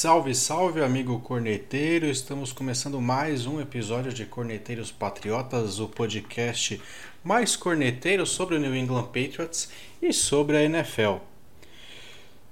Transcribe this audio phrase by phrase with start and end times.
[0.00, 2.06] Salve, salve, amigo corneteiro!
[2.06, 6.80] Estamos começando mais um episódio de Corneteiros Patriotas, o podcast
[7.22, 9.68] mais corneteiro sobre o New England Patriots
[10.00, 11.16] e sobre a NFL.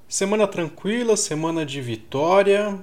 [0.06, 2.78] Semana tranquila, semana de vitória,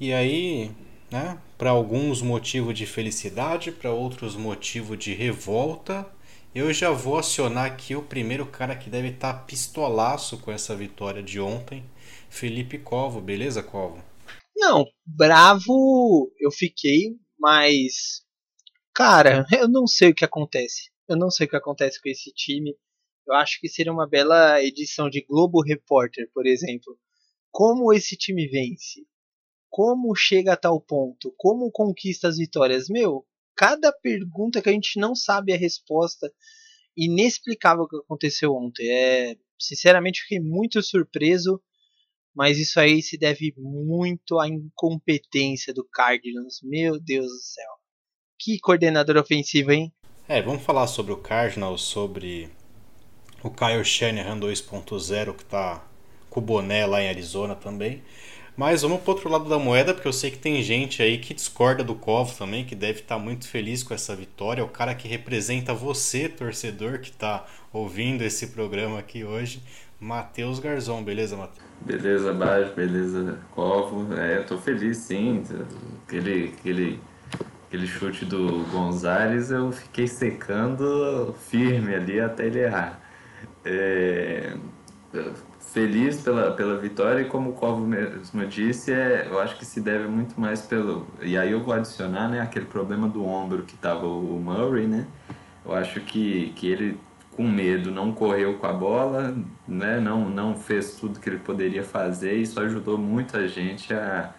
[0.00, 0.70] e aí,
[1.10, 6.06] né, para alguns motivo de felicidade, para outros motivo de revolta.
[6.54, 10.74] Eu já vou acionar aqui o primeiro cara que deve estar tá pistolaço com essa
[10.74, 11.84] vitória de ontem
[12.32, 14.02] Felipe Covo, beleza, Covo?
[14.56, 18.22] Não, bravo eu fiquei, mas.
[18.94, 20.90] Cara, eu não sei o que acontece.
[21.06, 22.74] Eu não sei o que acontece com esse time.
[23.28, 26.98] Eu acho que seria uma bela edição de Globo Repórter, por exemplo.
[27.50, 29.06] Como esse time vence?
[29.68, 31.34] Como chega a tal ponto?
[31.36, 32.88] Como conquista as vitórias?
[32.88, 36.32] Meu, cada pergunta que a gente não sabe a resposta.
[36.96, 38.90] Inexplicável o que aconteceu ontem.
[38.90, 41.62] É, sinceramente, fiquei muito surpreso
[42.34, 46.60] mas isso aí se deve muito à incompetência do Cardinals.
[46.62, 47.70] Meu Deus do céu.
[48.38, 49.92] Que coordenador ofensivo, hein?
[50.28, 52.48] É, vamos falar sobre o Cardinals, sobre
[53.42, 55.86] o Kyle Shanahan 2.0 que tá
[56.30, 58.02] com o boné lá em Arizona também.
[58.56, 61.32] Mas vamos pro outro lado da moeda, porque eu sei que tem gente aí que
[61.32, 64.64] discorda do Covo também, que deve estar tá muito feliz com essa vitória.
[64.64, 69.62] O cara que representa você, torcedor, que está ouvindo esse programa aqui hoje,
[70.02, 71.04] Matheus Garzon.
[71.04, 71.64] Beleza, Matheus?
[71.80, 74.12] Beleza, Baixo, beleza, Covo.
[74.14, 75.44] É, tô feliz sim.
[76.04, 77.00] Aquele, aquele,
[77.68, 83.00] aquele chute do Gonzalez eu fiquei secando firme ali até ele errar.
[83.64, 84.56] É,
[85.60, 89.80] feliz pela, pela vitória e como o Covo mesmo disse, é, eu acho que se
[89.80, 91.06] deve muito mais pelo.
[91.20, 95.06] E aí eu vou adicionar né, aquele problema do ombro que tava o Murray, né?
[95.64, 96.98] Eu acho que, que ele
[97.36, 99.98] com medo, não correu com a bola, né?
[100.00, 104.34] não, não fez tudo que ele poderia fazer isso ajudou muita gente a,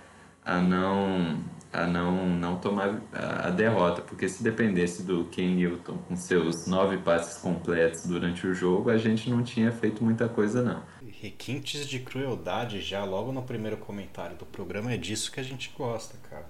[0.46, 1.44] a não
[1.74, 6.98] a não, não tomar a, derrota, porque se dependesse do Ken Newton com seus nove
[6.98, 10.84] passes completos durante o jogo, a gente não tinha feito muita coisa não.
[11.20, 15.74] Requintes de crueldade já logo no primeiro comentário do programa é disso que a gente
[15.76, 16.46] gosta, cara.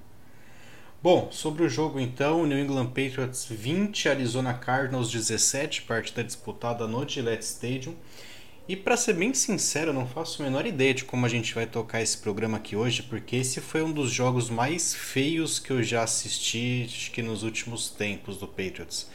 [1.03, 7.05] Bom, sobre o jogo então, New England Patriots 20, Arizona Cardinals 17, partida disputada no
[7.05, 7.93] Gillette Stadium.
[8.69, 11.53] E para ser bem sincero, eu não faço a menor ideia de como a gente
[11.53, 15.71] vai tocar esse programa aqui hoje, porque esse foi um dos jogos mais feios que
[15.71, 19.09] eu já assisti acho que nos últimos tempos do Patriots.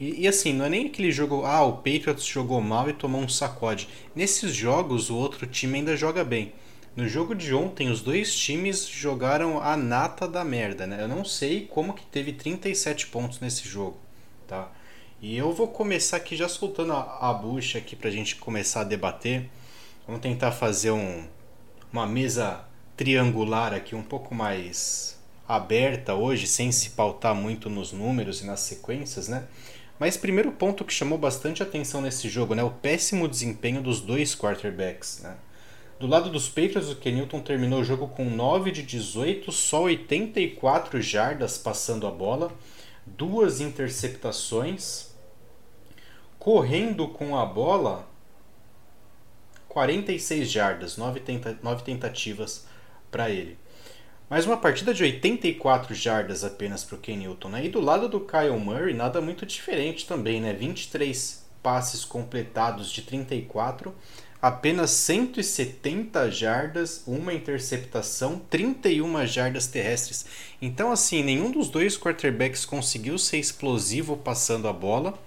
[0.00, 3.20] E, e, assim, não é nem aquele jogo, ah, o Patriots jogou mal e tomou
[3.20, 3.88] um sacode.
[4.16, 6.52] Nesses jogos, o outro time ainda joga bem.
[6.96, 11.00] No jogo de ontem, os dois times jogaram a nata da merda, né?
[11.00, 13.96] Eu não sei como que teve 37 pontos nesse jogo,
[14.48, 14.72] tá?
[15.22, 18.84] E eu vou começar aqui já soltando a, a bucha aqui pra gente começar a
[18.84, 19.48] debater.
[20.04, 21.24] Vamos tentar fazer um,
[21.92, 22.64] uma mesa
[22.96, 28.60] triangular aqui um pouco mais aberta hoje, sem se pautar muito nos números e nas
[28.60, 29.46] sequências, né?
[29.98, 32.64] Mas primeiro ponto que chamou bastante atenção nesse jogo, né?
[32.64, 35.36] O péssimo desempenho dos dois quarterbacks, né?
[36.00, 40.98] Do lado dos Patriots, o Kenilton terminou o jogo com 9 de 18, só 84
[41.02, 42.50] jardas passando a bola,
[43.04, 45.10] duas interceptações,
[46.38, 48.08] correndo com a bola
[49.68, 52.66] 46 jardas, 9, tenta 9 tentativas
[53.10, 53.58] para ele.
[54.30, 57.50] Mais uma partida de 84 jardas apenas para o Ken Newton.
[57.50, 57.66] Né?
[57.66, 60.54] E do lado do Kyle Murray, nada muito diferente também, né?
[60.54, 63.94] 23 passes completados de 34,
[64.40, 70.24] apenas 170 jardas, uma interceptação, 31 jardas terrestres.
[70.60, 75.18] Então, assim, nenhum dos dois quarterbacks conseguiu ser explosivo passando a bola.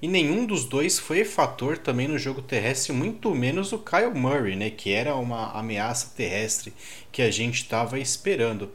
[0.00, 4.56] E nenhum dos dois foi fator também no jogo terrestre, muito menos o Kyle Murray,
[4.56, 6.72] né, que era uma ameaça terrestre
[7.12, 8.72] que a gente estava esperando.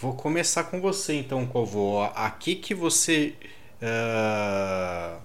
[0.00, 2.04] Vou começar com você então, Covo.
[2.14, 3.34] Aqui que você
[3.82, 5.20] uh,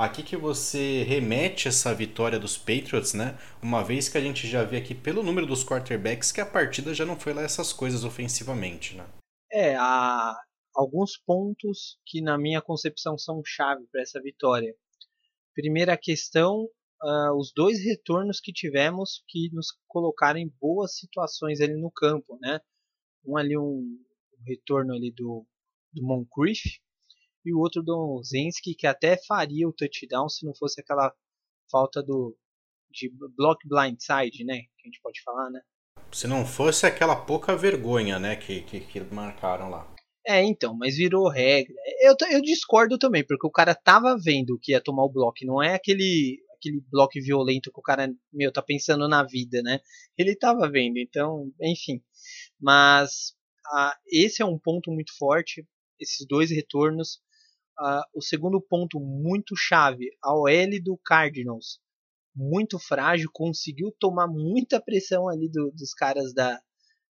[0.00, 3.38] Aqui que você remete essa vitória dos Patriots, né?
[3.62, 6.94] Uma vez que a gente já vê aqui pelo número dos quarterbacks que a partida
[6.94, 9.06] já não foi lá essas coisas ofensivamente, né?
[9.52, 10.34] É, há
[10.74, 14.74] alguns pontos que na minha concepção são chave para essa vitória.
[15.54, 16.64] Primeira questão,
[17.02, 22.38] uh, os dois retornos que tivemos que nos colocaram em boas situações ali no campo,
[22.40, 22.58] né?
[23.22, 25.46] Um ali um, um retorno ali do,
[25.92, 26.80] do Moncrief,
[27.44, 31.12] e o outro do Zensky, que até faria o touchdown se não fosse aquela
[31.70, 32.36] falta do
[32.90, 34.62] de block blindside, né?
[34.76, 35.60] Que a gente pode falar, né?
[36.10, 38.34] Se não fosse aquela pouca vergonha, né?
[38.34, 39.94] Que, que, que marcaram lá.
[40.26, 41.74] É, então, mas virou regra.
[42.00, 45.38] Eu, eu discordo também, porque o cara tava vendo que ia tomar o bloco.
[45.44, 49.80] Não é aquele aquele bloco violento que o cara, meu, tá pensando na vida, né?
[50.16, 52.02] Ele tava vendo, então, enfim.
[52.60, 53.34] Mas
[53.72, 55.66] uh, esse é um ponto muito forte,
[55.98, 57.20] esses dois retornos.
[57.80, 61.80] Uh, o segundo ponto muito chave, a OL do Cardinals,
[62.34, 66.60] muito frágil, conseguiu tomar muita pressão ali do, dos caras da,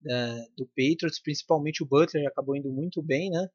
[0.00, 3.48] da, do Patriots, principalmente o Butler acabou indo muito bem, né?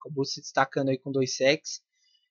[0.00, 1.82] Acabou se destacando aí com dois sacks.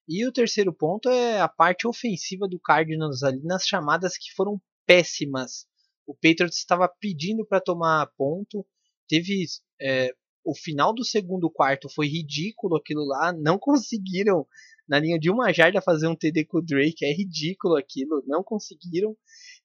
[0.08, 4.62] E o terceiro ponto é a parte ofensiva do Cardinals ali nas chamadas que foram
[4.86, 5.66] péssimas.
[6.08, 8.66] O Patriots estava pedindo para tomar ponto,
[9.08, 9.46] teve
[9.80, 10.14] é,
[10.44, 14.46] o final do segundo quarto foi ridículo aquilo lá, não conseguiram
[14.88, 18.44] na linha de uma jarda fazer um TD com o Drake, é ridículo aquilo, não
[18.44, 19.16] conseguiram.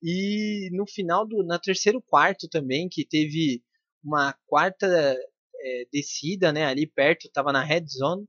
[0.03, 3.63] E no final do na terceiro quarto também, que teve
[4.05, 8.25] uma quarta é, descida, né, ali perto, estava na red zone,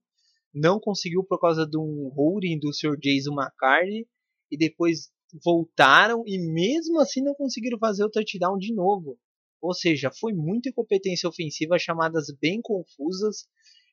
[0.54, 2.98] não conseguiu por causa de um holding do Sr.
[2.98, 4.08] Jason McCarthy
[4.50, 5.12] e depois
[5.44, 9.20] voltaram e mesmo assim não conseguiram fazer o touchdown de novo.
[9.62, 13.48] Ou seja, foi muita incompetência ofensiva, chamadas bem confusas.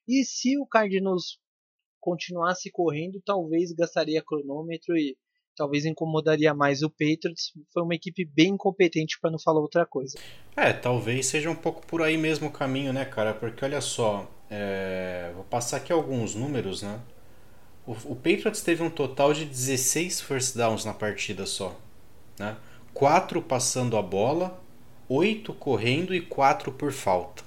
[0.07, 1.39] E se o Cardinals
[2.01, 5.17] continuasse correndo, talvez gastaria cronômetro e
[5.57, 7.53] talvez incomodaria mais o Patriots.
[7.73, 10.19] Foi uma equipe bem incompetente para não falar outra coisa.
[10.57, 13.33] É, talvez seja um pouco por aí mesmo o caminho, né, cara?
[13.33, 15.33] Porque olha só, é...
[15.35, 17.01] vou passar aqui alguns números, né?
[17.87, 21.79] O, o Patriots teve um total de 16 first downs na partida só,
[22.39, 22.57] né?
[22.93, 24.63] 4 passando a bola,
[25.09, 27.43] 8 correndo e 4 por falta.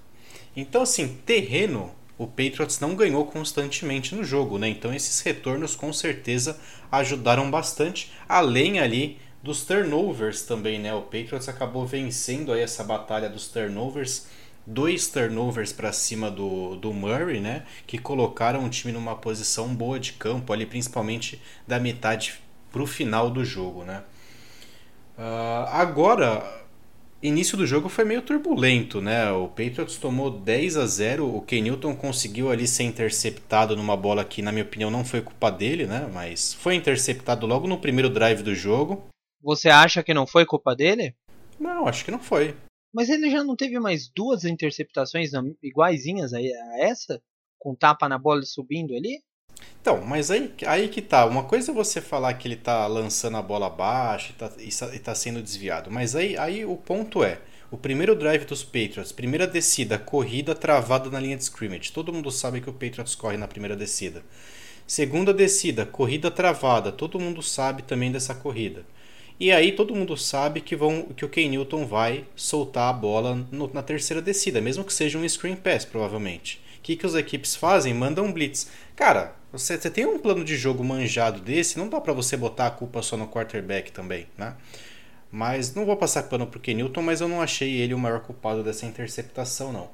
[0.56, 4.68] Então, assim, terreno, o Patriots não ganhou constantemente no jogo, né?
[4.68, 6.59] Então, esses retornos com certeza
[6.92, 10.94] ajudaram bastante, além ali dos turnovers também, né?
[10.94, 14.27] O Patriots acabou vencendo aí essa batalha dos turnovers,
[14.65, 17.63] dois turnovers para cima do, do Murray, né?
[17.86, 22.88] Que colocaram o time numa posição boa de campo ali, principalmente da metade para o
[22.88, 24.04] final do jogo, né?
[25.18, 26.66] Uh, agora
[27.21, 29.31] início do jogo foi meio turbulento, né?
[29.31, 34.23] O Patriots tomou 10 a 0, o Ken Newton conseguiu ali ser interceptado numa bola
[34.23, 36.09] que, na minha opinião, não foi culpa dele, né?
[36.13, 39.07] Mas foi interceptado logo no primeiro drive do jogo.
[39.41, 41.15] Você acha que não foi culpa dele?
[41.59, 42.55] Não, acho que não foi.
[42.93, 45.31] Mas ele já não teve mais duas interceptações
[45.61, 46.41] iguaizinhas a
[46.79, 47.21] essa?
[47.59, 49.21] Com tapa na bola subindo ali?
[49.87, 51.25] Então, mas aí, aí que tá.
[51.25, 54.51] Uma coisa é você falar que ele tá lançando a bola abaixo e tá,
[54.93, 55.89] e tá sendo desviado.
[55.89, 57.39] Mas aí, aí o ponto é:
[57.71, 61.93] o primeiro drive dos Patriots, primeira descida, corrida travada na linha de scrimmage.
[61.93, 64.23] Todo mundo sabe que o Patriots corre na primeira descida.
[64.85, 66.91] Segunda descida, corrida travada.
[66.91, 68.83] Todo mundo sabe também dessa corrida.
[69.39, 73.47] E aí todo mundo sabe que, vão, que o Ken Newton vai soltar a bola
[73.49, 76.61] no, na terceira descida, mesmo que seja um screen pass, provavelmente.
[76.77, 77.93] O que, que as equipes fazem?
[77.93, 78.69] Mandam um blitz.
[78.93, 82.68] Cara, você, você tem um plano de jogo manjado desse, não dá para você botar
[82.68, 84.56] a culpa só no quarterback também, né?
[85.31, 88.63] Mas não vou passar pano pro Kenilton, mas eu não achei ele o maior culpado
[88.63, 89.89] dessa interceptação, não.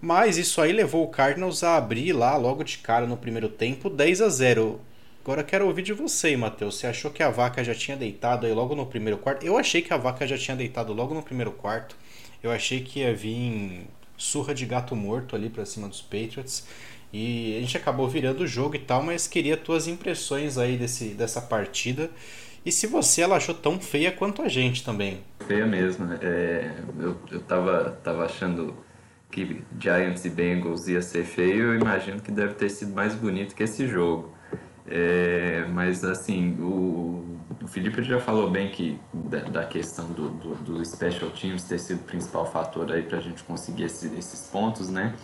[0.00, 3.90] Mas isso aí levou o Cardinals a abrir lá logo de cara no primeiro tempo
[3.90, 4.80] 10 a 0.
[5.24, 6.78] Agora quero ouvir de você, Matheus.
[6.78, 9.44] Você achou que a vaca já tinha deitado aí logo no primeiro quarto?
[9.44, 11.96] Eu achei que a vaca já tinha deitado logo no primeiro quarto.
[12.42, 16.64] Eu achei que ia vir surra de gato morto ali para cima dos Patriots.
[17.12, 21.10] E a gente acabou virando o jogo e tal, mas queria tuas impressões aí desse,
[21.10, 22.10] dessa partida.
[22.64, 25.20] E se você ela achou tão feia quanto a gente também.
[25.46, 26.04] Feia mesmo.
[26.04, 26.18] Né?
[26.20, 28.74] É, eu, eu tava, tava achando
[29.30, 33.54] que Giants e Bengals ia ser feio, eu imagino que deve ter sido mais bonito
[33.54, 34.34] que esse jogo.
[34.86, 40.54] É, mas assim, o, o Felipe já falou bem que da, da questão do, do,
[40.56, 44.48] do, special teams ter sido o principal fator aí para a gente conseguir esse, esses
[44.50, 45.14] pontos, né?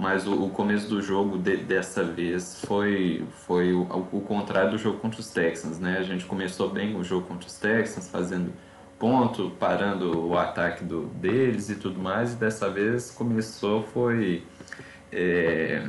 [0.00, 4.78] Mas o, o começo do jogo de, dessa vez foi, foi o, o, contrário do
[4.78, 5.98] jogo contra os Texans, né?
[5.98, 8.50] A gente começou bem o jogo contra os Texans, fazendo
[8.98, 14.42] ponto, parando o ataque do, deles e tudo mais, e dessa vez começou foi
[15.12, 15.86] é,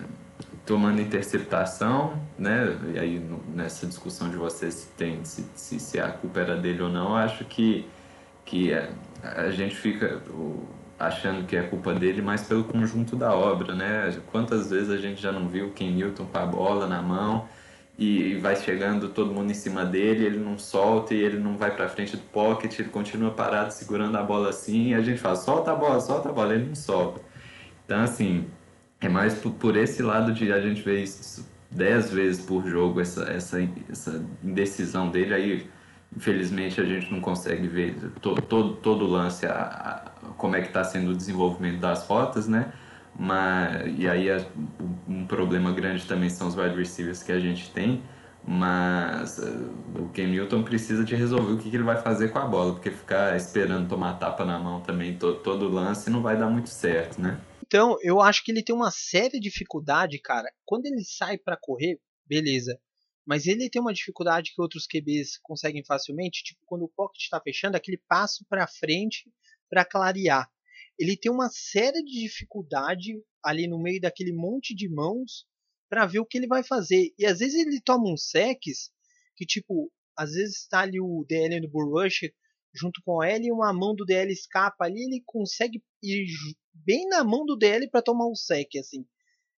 [0.65, 2.77] tomando interceptação, né?
[2.93, 3.25] E aí
[3.55, 7.15] nessa discussão de vocês se tem se, se, se a culpa era dele ou não,
[7.15, 7.87] acho que
[8.43, 8.89] que a,
[9.23, 10.67] a gente fica o,
[11.07, 14.15] achando que é culpa dele, mas pelo conjunto da obra, né?
[14.31, 17.47] Quantas vezes a gente já não viu o Ken Newton com a bola na mão
[17.97, 21.71] e vai chegando todo mundo em cima dele, ele não solta e ele não vai
[21.75, 25.35] para frente do pocket, ele continua parado segurando a bola assim, e a gente fala,
[25.35, 27.21] solta a bola, solta a bola, ele não solta.
[27.85, 28.47] Então, assim,
[28.99, 33.23] é mais por, esse lado de a gente ver isso dez vezes por jogo, essa,
[33.23, 35.69] essa, essa indecisão dele, aí
[36.15, 40.61] infelizmente a gente não consegue ver todo, todo, todo o lance, a, a, como é
[40.61, 42.73] que está sendo o desenvolvimento das rotas, né?
[43.17, 44.27] Mas, e aí
[45.07, 48.01] um problema grande também são os wide receivers que a gente tem,
[48.43, 52.39] Mas eh, o Ken Newton precisa de resolver o que, que ele vai fazer com
[52.39, 56.37] a bola, porque ficar esperando tomar tapa na mão também todo, todo lance não vai
[56.37, 57.39] dar muito certo, né?
[57.65, 60.49] Então, eu acho que ele tem uma séria dificuldade, cara.
[60.65, 62.77] Quando ele sai para correr, beleza.
[63.25, 67.39] Mas ele tem uma dificuldade que outros QBs conseguem facilmente, tipo quando o pocket está
[67.39, 69.31] fechando, aquele passo para frente
[69.69, 70.49] para clarear.
[70.97, 75.45] Ele tem uma série de dificuldade ali no meio daquele monte de mãos
[75.89, 77.13] para ver o que ele vai fazer.
[77.17, 78.91] E às vezes ele toma uns secs
[79.35, 82.31] que tipo, às vezes está ali o DL do Bull Rush
[82.73, 86.25] junto com ele e uma mão do DL escapa ali, ele consegue ir
[86.73, 89.05] bem na mão do DL para tomar um sec assim.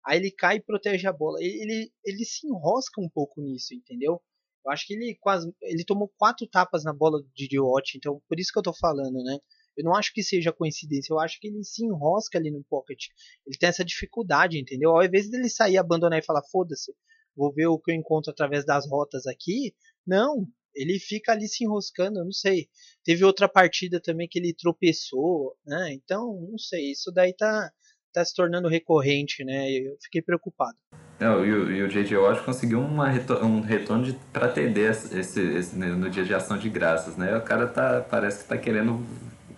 [0.05, 1.37] Aí ele cai e protege a bola.
[1.41, 4.21] Ele, ele se enrosca um pouco nisso, entendeu?
[4.65, 5.51] Eu acho que ele quase.
[5.61, 9.23] Ele tomou quatro tapas na bola de Diot, então por isso que eu tô falando,
[9.23, 9.37] né?
[9.77, 13.05] Eu não acho que seja coincidência, eu acho que ele se enrosca ali no pocket.
[13.47, 14.91] Ele tem essa dificuldade, entendeu?
[14.91, 16.93] Ao invés dele sair, abandonar e falar, foda-se,
[17.35, 19.73] vou ver o que eu encontro através das rotas aqui.
[20.05, 22.69] Não, ele fica ali se enroscando, eu não sei.
[23.03, 25.93] Teve outra partida também que ele tropeçou, né?
[25.93, 27.71] Então, não sei, isso daí tá,
[28.11, 29.71] tá se tornando recorrente, né?
[29.71, 30.75] Eu fiquei preocupado.
[31.19, 32.17] Não, e, o, e o J.J.
[32.17, 33.07] Watt conseguiu uma,
[33.43, 37.37] um retorno de, pra TD esse, esse, no dia de ação de graças, né?
[37.37, 39.05] O cara tá, parece que tá querendo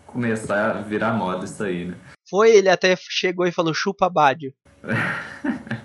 [0.05, 1.95] começar a virar moda isso aí, né?
[2.29, 4.53] Foi, ele até chegou e falou chupa Bádio.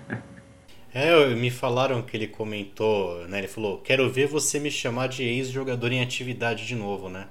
[0.91, 3.37] É, me falaram que ele comentou, né?
[3.37, 7.27] Ele falou: Quero ver você me chamar de ex-jogador em atividade de novo, né?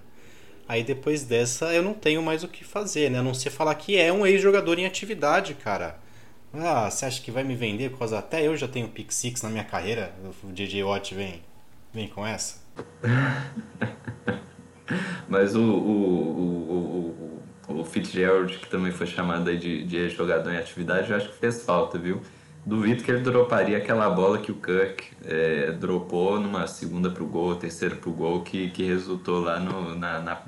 [0.68, 3.18] Aí depois dessa eu não tenho mais o que fazer, né?
[3.20, 5.98] A não ser falar que é um ex-jogador em atividade, cara.
[6.52, 7.90] Ah, você acha que vai me vender?
[7.90, 10.14] Por causa até eu já tenho Pick Six na minha carreira.
[10.44, 11.42] O DJ Watt vem,
[11.92, 12.56] vem com essa.
[15.28, 21.10] Mas o, o, o, o, Fitzgerald, que também foi chamado de, de jogador em atividade,
[21.10, 22.22] eu acho que fez falta, viu?
[22.68, 27.56] Duvido que ele droparia aquela bola que o Kirk é, dropou numa segunda pro gol,
[27.56, 30.42] terceira pro gol, que, que resultou lá no, na, na,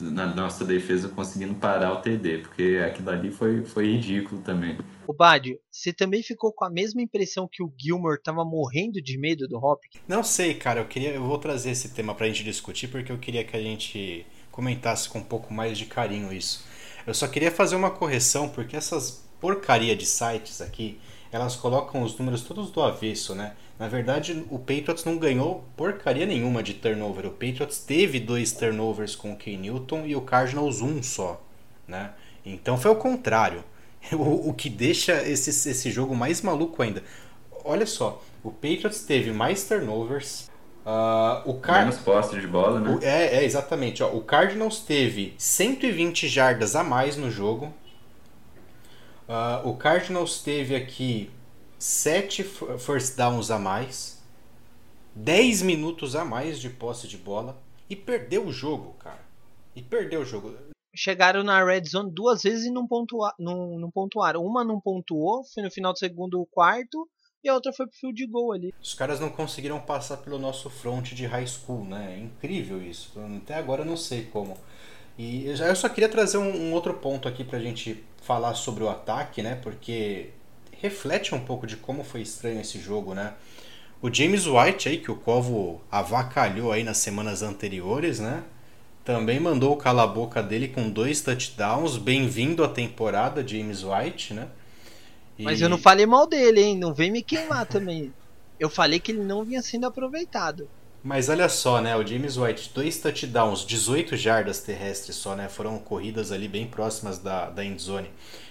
[0.00, 4.76] na nossa defesa conseguindo parar o TD, porque aquilo ali foi, foi ridículo também.
[5.06, 9.16] O Badio, você também ficou com a mesma impressão que o Gilmore tava morrendo de
[9.16, 10.02] medo do Hopkins?
[10.08, 10.80] Não sei, cara.
[10.80, 13.62] Eu queria, eu vou trazer esse tema pra gente discutir porque eu queria que a
[13.62, 16.66] gente comentasse com um pouco mais de carinho isso.
[17.06, 20.98] Eu só queria fazer uma correção porque essas porcaria de sites aqui,
[21.34, 23.54] elas colocam os números todos do avesso, né?
[23.76, 27.26] Na verdade, o Patriots não ganhou porcaria nenhuma de turnover.
[27.26, 31.42] O Patriots teve dois turnovers com o Key Newton e o Cardinals um só,
[31.88, 32.12] né?
[32.46, 33.64] Então foi o contrário.
[34.12, 37.02] O, o que deixa esse, esse jogo mais maluco ainda.
[37.64, 40.50] Olha só, o Patriots teve mais turnovers.
[40.84, 41.86] Uh, o Car...
[41.86, 42.90] Menos posse de bola, né?
[42.90, 44.02] O, é, é, exatamente.
[44.02, 47.72] Ó, o Cardinals teve 120 jardas a mais no jogo.
[49.28, 51.30] Uh, o Cardinals teve aqui
[51.78, 52.44] 7
[52.78, 54.22] first downs a mais.
[55.14, 57.60] 10 minutos a mais de posse de bola.
[57.88, 59.24] E perdeu o jogo, cara.
[59.74, 60.54] E perdeu o jogo
[60.94, 64.44] chegaram na red zone duas vezes e não, pontua, não, não pontuaram.
[64.44, 67.08] Uma não pontuou, foi no final do segundo quarto,
[67.42, 68.72] e a outra foi pro field goal ali.
[68.80, 72.14] Os caras não conseguiram passar pelo nosso front de high school, né?
[72.16, 73.12] É incrível isso.
[73.42, 74.56] Até agora eu não sei como.
[75.18, 78.88] E eu só queria trazer um, um outro ponto aqui pra gente falar sobre o
[78.88, 79.58] ataque, né?
[79.62, 80.30] Porque
[80.80, 83.34] reflete um pouco de como foi estranho esse jogo, né?
[84.00, 88.42] O James White aí, que o Covo avacalhou aí nas semanas anteriores, né?
[89.04, 91.98] Também mandou o cala-boca dele com dois touchdowns.
[91.98, 94.48] Bem-vindo à temporada, James White, né?
[95.38, 95.42] E...
[95.42, 96.78] Mas eu não falei mal dele, hein?
[96.78, 98.12] Não vem me queimar também.
[98.58, 100.68] Eu falei que ele não vinha sendo aproveitado.
[101.04, 101.94] Mas olha só, né?
[101.94, 105.50] O James White, dois touchdowns, 18 jardas terrestres só, né?
[105.50, 108.08] Foram corridas ali bem próximas da, da endzone.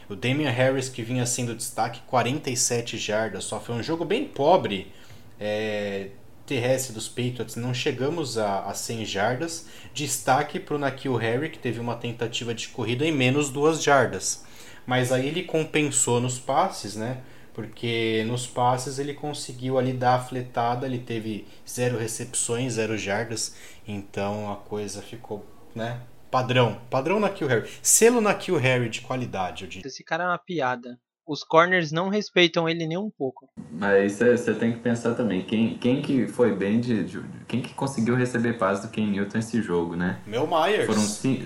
[0.07, 3.59] O Damian Harris, que vinha sendo destaque, 47 jardas só.
[3.59, 4.93] Foi um jogo bem pobre.
[5.39, 6.09] É,
[6.45, 9.65] terrestre dos Patriots não chegamos a, a 100 jardas.
[9.91, 14.45] Destaque para o Nakil Harry, que teve uma tentativa de corrida em menos duas jardas.
[14.85, 17.17] Mas aí ele compensou nos passes, né?
[17.53, 23.55] Porque nos passes ele conseguiu ali dar a fletada, ele teve zero recepções, zero jardas.
[23.87, 25.45] Então a coisa ficou,
[25.75, 26.01] né?
[26.31, 26.81] Padrão.
[26.89, 27.69] Padrão Nakil Harry.
[27.81, 29.87] Selo Nakil Harry de qualidade, eu diria.
[29.87, 33.49] Esse cara é uma piada os corners não respeitam ele nem um pouco.
[33.71, 37.73] Mas você tem que pensar também, quem, quem que foi bem de, de Quem que
[37.73, 40.19] conseguiu receber paz do Ken Newton esse jogo, né?
[40.27, 40.85] Meu Myers.
[40.85, 41.45] Foram cinco,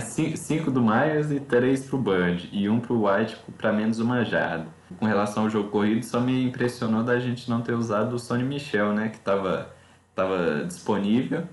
[0.36, 2.48] cinco do Myers e três pro Bud.
[2.52, 4.66] E um pro White para menos uma jarda.
[4.98, 8.44] Com relação ao jogo corrido, só me impressionou da gente não ter usado o Sonny
[8.44, 9.08] Michel, né?
[9.08, 9.70] Que tava,
[10.14, 11.44] tava disponível.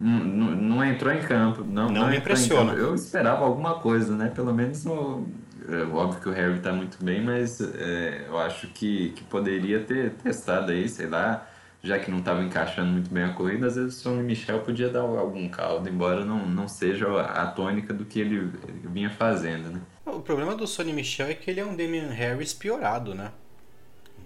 [0.00, 0.24] Não,
[0.54, 1.64] não, entrou em campo.
[1.64, 2.72] Não, não, não me impressiona.
[2.72, 4.30] Eu esperava alguma coisa, né?
[4.32, 5.26] Pelo menos no,
[5.68, 9.80] é óbvio que o Harry está muito bem, mas é, eu acho que, que poderia
[9.80, 11.46] ter testado aí, sei lá,
[11.82, 14.88] já que não estava encaixando muito bem a corrida, às vezes o Sonny Michel podia
[14.88, 18.50] dar algum caldo, embora não, não seja a tônica do que ele
[18.84, 19.80] vinha fazendo, né?
[20.14, 23.32] O problema do Sonny Michel é que ele é um Damian Harris piorado, né?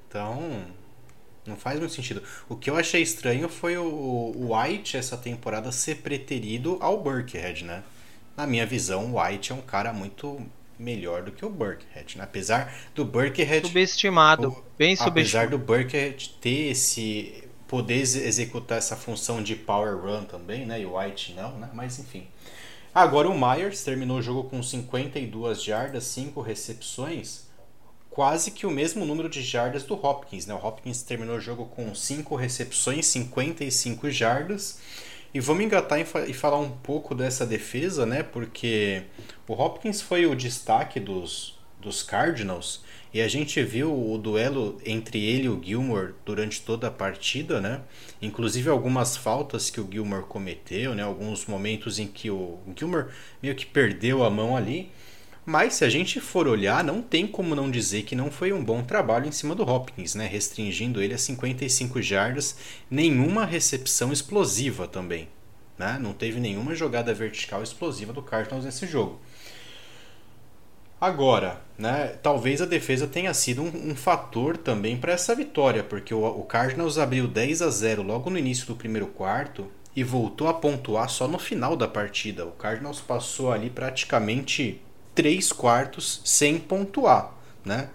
[0.09, 0.65] Então,
[1.47, 2.23] não faz muito sentido.
[2.49, 7.83] O que eu achei estranho foi o, White essa temporada ser preterido ao Burkhead, né?
[8.37, 10.41] Na minha visão, o White é um cara muito
[10.79, 12.25] melhor do que o Burkhead, né?
[12.25, 15.11] Apesar do Burkhead subestimado, o, bem subestimado.
[15.11, 20.81] Apesar do Burkhead ter esse poder executar essa função de power run também, né?
[20.81, 21.71] E o White não, né?
[21.73, 22.27] Mas enfim.
[22.95, 27.53] Agora o Myers terminou o jogo com 52 jardas, 5 recepções
[28.13, 30.47] quase que o mesmo número de jardas do Hopkins.
[30.47, 30.55] Né?
[30.55, 34.79] O Hopkins terminou o jogo com 5 recepções, 55 jardas.
[35.35, 38.23] E vamos engatar e falar um pouco dessa defesa, né?
[38.23, 39.05] Porque
[39.49, 45.23] o Hopkins foi o destaque dos, dos Cardinals e a gente viu o duelo entre
[45.23, 47.83] ele e o Gilmore durante toda a partida, né?
[48.23, 51.03] Inclusive algumas faltas que o Gilmore cometeu, né?
[51.03, 53.09] Alguns momentos em que o Gilmore
[53.43, 54.91] meio que perdeu a mão ali.
[55.45, 58.65] Mas se a gente for olhar, não tem como não dizer que não foi um
[58.65, 60.27] bom trabalho em cima do Hopkins, né?
[60.27, 62.57] restringindo ele a 55 jardas,
[62.89, 65.29] nenhuma recepção explosiva também.
[65.77, 65.99] Né?
[66.01, 69.21] Não teve nenhuma jogada vertical explosiva do Cardinals nesse jogo.
[71.03, 76.15] Agora, né, talvez a defesa tenha sido um, um fator também para essa vitória, porque
[76.15, 79.67] o, o Cardinals abriu 10 a 0 logo no início do primeiro quarto
[79.97, 82.47] e voltou a pontuar só no final da partida.
[82.47, 84.81] O Cardinals passou ali praticamente
[85.13, 87.89] três quartos sem pontuar, né?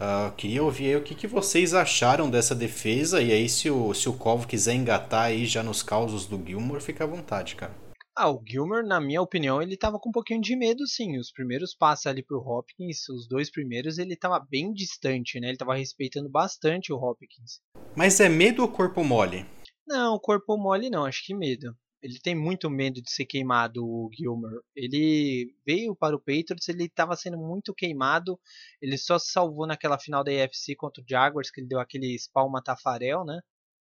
[0.00, 3.92] Uh, queria ouvir aí o que, que vocês acharam dessa defesa e aí se o,
[3.92, 7.85] se o Covo quiser engatar aí já nos causos do Gilmore, fica à vontade, cara.
[8.16, 11.18] Ah, o Gilmore, na minha opinião, ele tava com um pouquinho de medo, sim.
[11.18, 15.48] Os primeiros passos ali pro Hopkins, os dois primeiros, ele tava bem distante, né?
[15.48, 17.60] Ele tava respeitando bastante o Hopkins.
[17.94, 19.44] Mas é medo ou corpo mole?
[19.86, 21.76] Não, corpo mole não, acho que medo
[22.06, 24.60] ele tem muito medo de ser queimado, o Gilmer.
[24.74, 28.38] Ele veio para o Patriots, ele estava sendo muito queimado.
[28.80, 32.14] Ele só se salvou naquela final da AFC contra o Jaguars, que ele deu aquele
[32.14, 33.40] espalma Tafarel, né?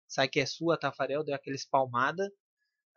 [0.09, 2.31] Sai que é sua Tafarel, deu aquela espalmada.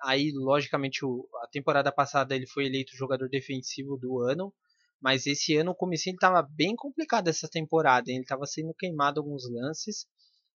[0.03, 0.99] Aí, logicamente,
[1.43, 4.53] a temporada passada ele foi eleito jogador defensivo do ano.
[4.99, 8.09] Mas esse ano o comecinho estava bem complicado essa temporada.
[8.09, 10.07] Ele estava sendo queimado alguns lances.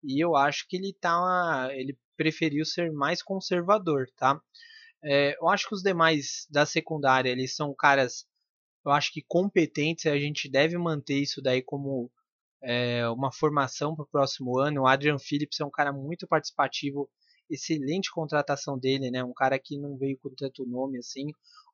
[0.03, 1.69] E eu acho que ele tá.
[1.73, 4.41] Ele preferiu ser mais conservador, tá?
[5.03, 8.27] É, eu acho que os demais da secundária, eles são caras,
[8.85, 12.11] eu acho que competentes, a gente deve manter isso daí como
[12.63, 14.83] é, uma formação para o próximo ano.
[14.83, 17.09] O Adrian Phillips é um cara muito participativo,
[17.51, 19.23] excelente contratação dele, né?
[19.25, 21.27] Um cara que não veio com tanto nome assim.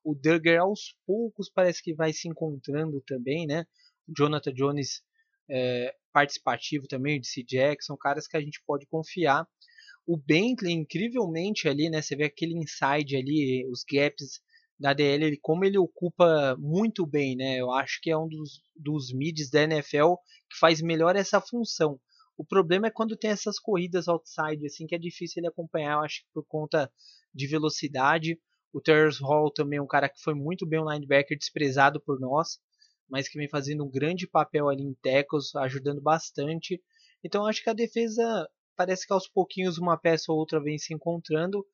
[0.03, 3.65] O Duggar aos poucos parece que vai se encontrando também, né?
[4.07, 5.01] O Jonathan Jones
[5.49, 9.47] é, participativo também, o DC Jackson, caras que a gente pode confiar.
[10.07, 12.01] O Bentley, incrivelmente ali, né?
[12.01, 14.41] Você vê aquele inside ali, os gaps
[14.79, 17.57] da DL, ele, como ele ocupa muito bem, né?
[17.57, 20.15] Eu acho que é um dos, dos mids da NFL
[20.49, 21.99] que faz melhor essa função.
[22.37, 26.01] O problema é quando tem essas corridas outside, assim, que é difícil ele acompanhar, eu
[26.01, 26.91] acho que por conta
[27.33, 28.39] de velocidade.
[28.73, 32.19] O Terrence Hall também é um cara que foi muito bem um linebacker desprezado por
[32.19, 32.59] nós,
[33.09, 36.81] mas que vem fazendo um grande papel ali em tackles, ajudando bastante.
[37.23, 40.93] Então acho que a defesa parece que aos pouquinhos uma peça ou outra vem se
[40.93, 41.65] encontrando,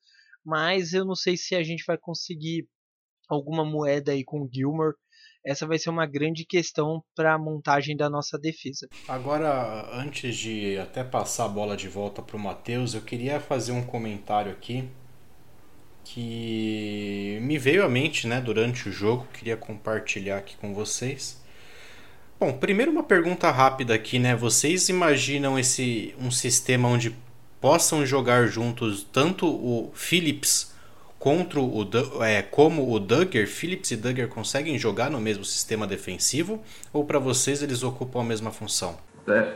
[0.44, 2.68] mas eu não sei se a gente vai conseguir
[3.34, 4.94] alguma moeda aí com o Gilmore.
[5.44, 8.88] Essa vai ser uma grande questão para a montagem da nossa defesa.
[9.08, 13.72] Agora, antes de até passar a bola de volta para o Matheus, eu queria fazer
[13.72, 14.88] um comentário aqui
[16.04, 21.40] que me veio à mente né, durante o jogo, queria compartilhar aqui com vocês.
[22.38, 24.34] Bom, primeiro uma pergunta rápida aqui, né?
[24.34, 27.16] Vocês imaginam esse um sistema onde
[27.60, 30.71] possam jogar juntos tanto o Phillips
[31.22, 31.88] contra o
[32.20, 33.46] é, como o Duggar?
[33.46, 36.60] Phillips e Duggar conseguem jogar no mesmo sistema defensivo
[36.92, 38.96] ou para vocês eles ocupam a mesma função?
[39.28, 39.54] É,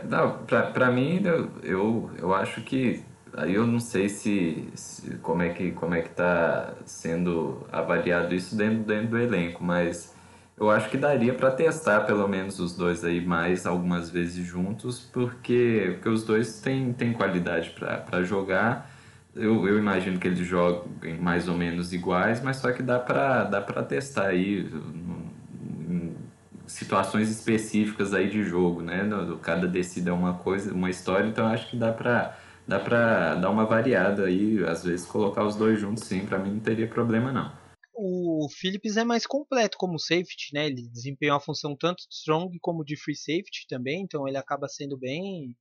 [0.72, 1.20] para mim
[1.64, 3.02] eu, eu, acho que
[3.32, 8.32] aí eu não sei se, se, como é que como é que tá sendo avaliado
[8.32, 10.14] isso dentro, dentro do elenco, mas
[10.56, 15.00] eu acho que daria para testar pelo menos os dois aí mais algumas vezes juntos,
[15.12, 18.94] porque, porque os dois têm, têm qualidade para jogar.
[19.36, 23.44] Eu, eu imagino que eles joguem mais ou menos iguais, mas só que dá para
[23.44, 24.60] dá testar aí
[25.88, 26.16] em
[26.66, 29.08] situações específicas aí de jogo, né?
[29.42, 33.50] Cada descida é uma coisa, uma história, então acho que dá para dá para dar
[33.50, 37.30] uma variada aí, às vezes colocar os dois juntos sim, para mim não teria problema
[37.30, 37.52] não
[37.96, 40.66] o Phillips é mais completo como safety, né?
[40.66, 44.68] Ele desempenha uma função tanto de strong como de free safety também, então ele acaba
[44.68, 45.56] sendo bem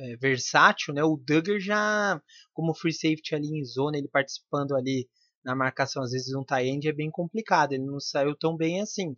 [0.00, 1.04] é, versátil, né?
[1.04, 2.20] O Duggar já,
[2.54, 5.08] como free safety ali em zona, ele participando ali
[5.44, 8.80] na marcação, às vezes um tie end é bem complicado, ele não saiu tão bem
[8.80, 9.16] assim.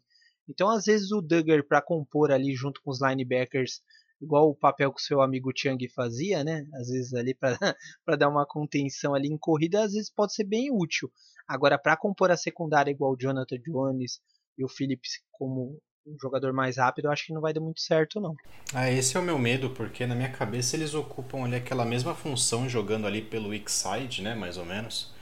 [0.49, 3.81] Então, às vezes o Duggar para compor ali junto com os linebackers,
[4.21, 6.66] igual o papel que o seu amigo Chang fazia, né?
[6.75, 7.57] Às vezes ali para
[8.18, 11.11] dar uma contenção ali em corrida, às vezes pode ser bem útil.
[11.47, 14.21] Agora, para compor a secundária igual o Jonathan Jones
[14.59, 17.80] e o Phillips como um jogador mais rápido, eu acho que não vai dar muito
[17.80, 18.34] certo, não.
[18.74, 22.14] Ah, esse é o meu medo, porque na minha cabeça eles ocupam ali aquela mesma
[22.14, 25.12] função jogando ali pelo weak side, né, mais ou menos.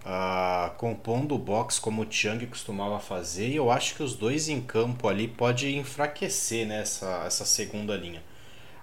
[0.00, 4.48] Uh, compondo o box como o Chang costumava fazer, e eu acho que os dois
[4.48, 8.22] em campo ali pode enfraquecer né, essa, essa segunda linha.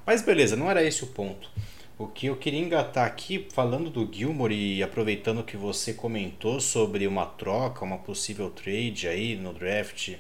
[0.06, 1.50] Mas beleza, não era esse o ponto.
[1.98, 7.06] O que eu queria engatar aqui, falando do Gilmore e aproveitando que você comentou sobre
[7.06, 10.16] uma troca, uma possível trade aí no draft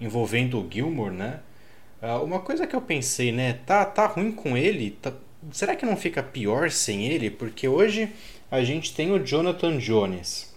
[0.00, 1.40] envolvendo o Gilmore, né?
[2.02, 3.54] Uh, uma coisa que eu pensei, né?
[3.66, 4.92] Tá, tá ruim com ele?
[4.92, 5.12] Tá...
[5.52, 7.30] Será que não fica pior sem ele?
[7.30, 8.10] Porque hoje
[8.50, 10.54] a gente tem o Jonathan Jones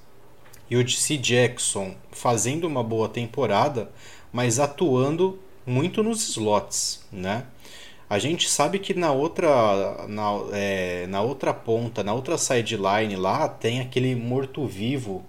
[0.69, 3.91] e o DC Jackson fazendo uma boa temporada,
[4.31, 7.45] mas atuando muito nos slots, né?
[8.09, 13.47] A gente sabe que na outra, na, é, na outra ponta, na outra sideline lá,
[13.47, 15.23] tem aquele morto-vivo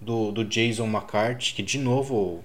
[0.00, 2.42] do, do Jason McCarthy, que de novo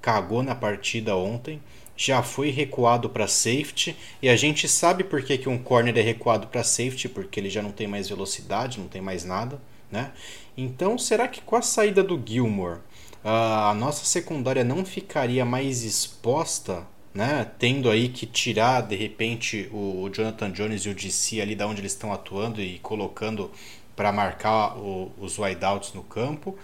[0.00, 1.60] cagou na partida ontem,
[1.96, 6.00] já foi recuado para safety, e a gente sabe por que, que um corner é
[6.00, 10.12] recuado para safety, porque ele já não tem mais velocidade, não tem mais nada, né?
[10.56, 12.80] Então, será que com a saída do Gilmore,
[13.24, 16.86] a nossa secundária não ficaria mais exposta
[17.18, 17.50] né?
[17.58, 21.80] Tendo aí que tirar de repente o Jonathan Jones e o DC ali da onde
[21.80, 23.50] eles estão atuando e colocando
[23.96, 26.56] para marcar o, os wideouts no campo.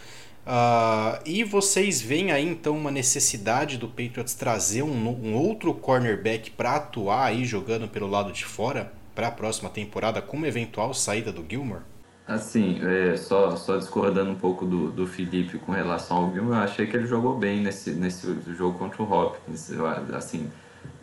[0.47, 6.51] Uh, e vocês veem aí então uma necessidade do Patriots trazer um, um outro cornerback
[6.51, 10.93] para atuar aí jogando pelo lado de fora para a próxima temporada com uma eventual
[10.93, 11.81] saída do Gilmore?
[12.27, 16.63] Assim, é, só, só discordando um pouco do, do Felipe com relação ao Gilmore, eu
[16.63, 19.71] achei que ele jogou bem nesse, nesse jogo contra o Hopkins.
[20.13, 20.51] Assim,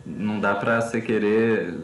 [0.04, 1.74] não dá para você querer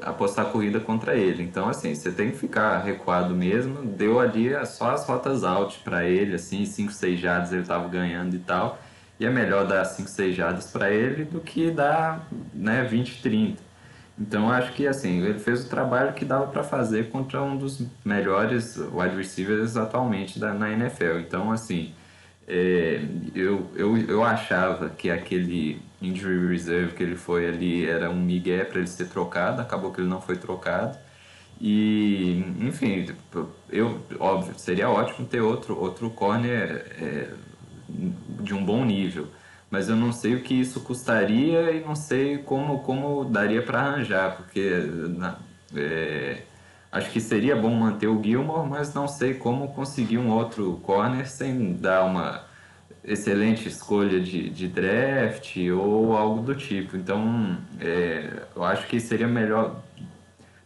[0.00, 1.42] apostar corrida contra ele.
[1.42, 3.84] Então, assim, você tem que ficar recuado mesmo.
[3.84, 8.34] Deu ali só as rotas out para ele, assim, 5, 6 jardas ele estava ganhando
[8.36, 8.78] e tal.
[9.18, 13.62] E é melhor dar 5, 6 jardas para ele do que dar né, 20, 30.
[14.18, 17.82] Então acho que assim, ele fez o trabalho que dava para fazer contra um dos
[18.04, 21.18] melhores wide receivers atualmente da, na NFL.
[21.18, 21.92] Então assim,
[22.46, 23.00] é,
[23.34, 28.64] eu, eu, eu achava que aquele injury reserve que ele foi ali era um migué
[28.64, 30.98] para ele ser trocado, acabou que ele não foi trocado.
[31.60, 33.06] E, enfim,
[33.70, 37.28] eu, óbvio, seria ótimo ter outro, outro corner é,
[38.40, 39.28] de um bom nível
[39.74, 43.80] mas eu não sei o que isso custaria e não sei como, como daria para
[43.80, 44.70] arranjar, porque
[45.18, 45.36] na,
[45.74, 46.42] é,
[46.94, 51.28] acho que seria bom manter o Gilmore, mas não sei como conseguir um outro corner
[51.28, 52.44] sem dar uma
[53.02, 56.96] excelente escolha de, de draft ou algo do tipo.
[56.96, 59.82] Então, é, eu acho que seria melhor,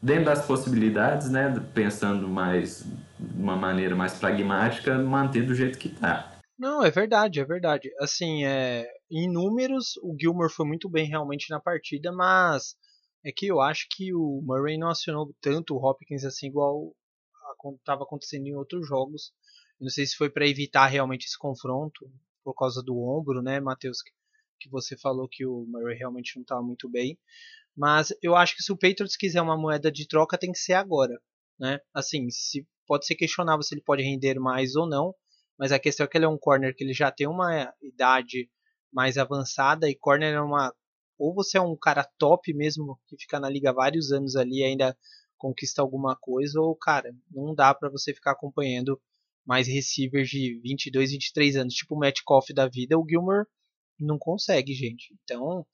[0.03, 2.85] dentro das possibilidades, né, pensando mais
[3.19, 6.31] de uma maneira mais pragmática, manter do jeito que está.
[6.59, 7.89] Não, é verdade, é verdade.
[8.01, 12.77] Assim, é, em números, o Gilmore foi muito bem realmente na partida, mas
[13.29, 16.95] é que eu acho que o Murray não acionou tanto o Hopkins assim igual
[17.77, 19.33] estava acontecendo em outros jogos.
[19.79, 22.11] Eu não sei se foi para evitar realmente esse confronto
[22.43, 23.99] por causa do ombro, né, Matheus?
[24.59, 27.19] Que você falou que o Murray realmente não estava muito bem.
[27.77, 30.73] Mas eu acho que se o Patriots quiser uma moeda de troca, tem que ser
[30.73, 31.21] agora,
[31.61, 31.81] né?
[31.93, 35.15] Assim, se pode ser questionável se ele pode render mais ou não,
[35.59, 38.51] mas a questão é que ele é um corner que ele já tem uma idade
[38.91, 40.75] mais avançada e corner é uma
[41.19, 44.65] ou você é um cara top mesmo que fica na liga vários anos ali e
[44.65, 44.97] ainda
[45.37, 49.01] conquista alguma coisa ou cara, não dá para você ficar acompanhando
[49.47, 53.47] mais receivers de 22, 23 anos, tipo o Metcalf da vida, o Gilmore
[53.99, 55.17] não consegue, gente.
[55.25, 55.67] Então,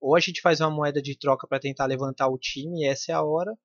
[0.00, 3.14] ou a gente faz uma moeda de troca para tentar levantar o time, essa é
[3.14, 3.56] a hora,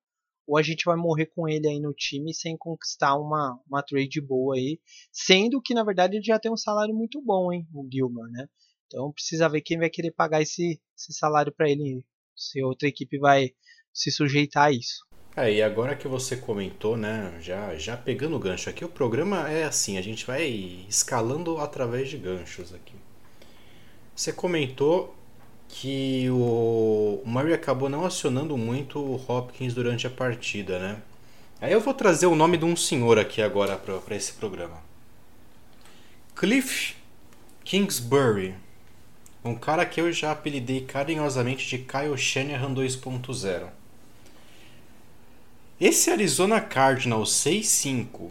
[0.46, 4.20] ou a gente vai morrer com ele aí no time sem conquistar uma, uma trade
[4.20, 4.80] boa aí,
[5.12, 8.48] sendo que na verdade ele já tem um salário muito bom, hein, o Gilmore, né?
[8.88, 12.02] Então precisa ver quem vai querer pagar esse, esse salário para ele,
[12.34, 13.50] se outra equipe vai
[13.92, 15.06] se sujeitar a isso.
[15.36, 19.48] É, e agora que você comentou, né, já, já pegando o gancho aqui, o programa
[19.48, 20.48] é assim, a gente vai
[20.88, 22.94] escalando através de ganchos aqui.
[24.16, 25.14] Você comentou
[25.68, 31.02] que o Murray acabou não acionando muito o Hopkins durante a partida, né?
[31.60, 34.82] Aí eu vou trazer o nome de um senhor aqui agora para esse programa.
[36.34, 36.96] Cliff
[37.64, 38.54] Kingsbury.
[39.44, 43.68] Um cara que eu já apelidei carinhosamente de Kyle Shanahan 2.0.
[45.80, 48.30] Esse Arizona Cardinals 6-5,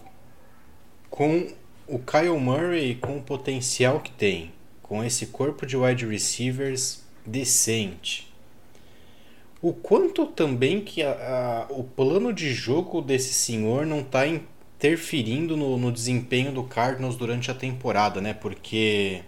[1.09, 1.53] com
[1.87, 4.51] o Kyle Murray com o potencial que tem,
[4.83, 8.27] com esse corpo de wide receivers decente,
[9.61, 11.11] o quanto também que a,
[11.69, 17.15] a, o plano de jogo desse senhor não está interferindo no, no, desempenho do Cardinals
[17.15, 18.33] durante a temporada, né?
[18.33, 19.23] Porque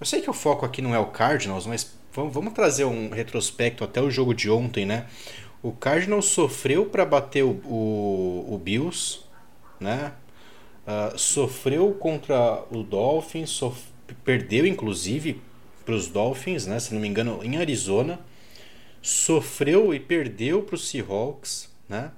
[0.00, 3.84] eu sei que o foco aqui não é o Cardinals, mas vamos, trazer um retrospecto
[3.84, 5.06] até o jogo de ontem, né?
[5.62, 9.20] O Cardinals sofreu para bater o, o, o, Bills,
[9.80, 10.12] né?
[10.86, 13.78] Uh, sofreu contra o Dolphins, sof...
[14.24, 15.42] perdeu inclusive
[15.84, 16.78] para os Dolphins, né?
[16.78, 18.20] Se não me engano, em Arizona.
[19.02, 22.10] Sofreu e perdeu para os Seahawks, né?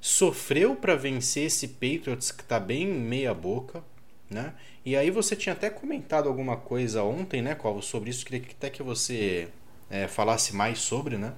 [0.00, 3.82] Sofreu para vencer esse Patriots que está bem meia boca,
[4.30, 4.52] né?
[4.84, 8.24] E aí você tinha até comentado alguma coisa ontem, né, Qual sobre isso.
[8.24, 9.48] Queria até que você
[9.90, 11.32] é, falasse mais sobre, né?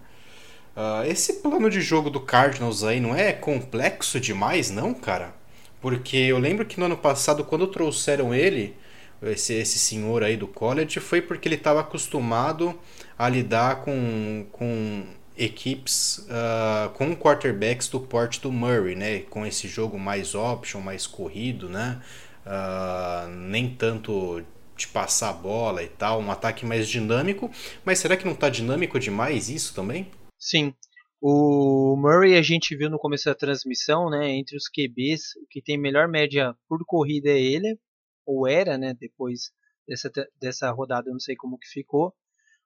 [0.77, 5.35] Uh, esse plano de jogo do Cardinals aí não é complexo demais, não, cara?
[5.81, 8.77] Porque eu lembro que no ano passado, quando trouxeram ele,
[9.23, 12.79] esse, esse senhor aí do college, foi porque ele estava acostumado
[13.19, 15.05] a lidar com, com
[15.37, 19.21] equipes, uh, com quarterbacks do porte do Murray, né?
[19.31, 22.01] Com esse jogo mais option, mais corrido, né?
[22.49, 24.43] Uh, nem tanto
[24.75, 27.51] de passar a bola e tal, um ataque mais dinâmico.
[27.85, 30.11] Mas será que não está dinâmico demais isso também?
[30.39, 30.73] Sim.
[31.21, 34.31] O Murray a gente viu no começo da transmissão, né?
[34.31, 37.79] Entre os QBs, o que tem melhor média por corrida é ele,
[38.25, 38.95] ou era, né?
[38.99, 39.51] Depois
[39.87, 42.15] dessa, dessa rodada, eu não sei como que ficou.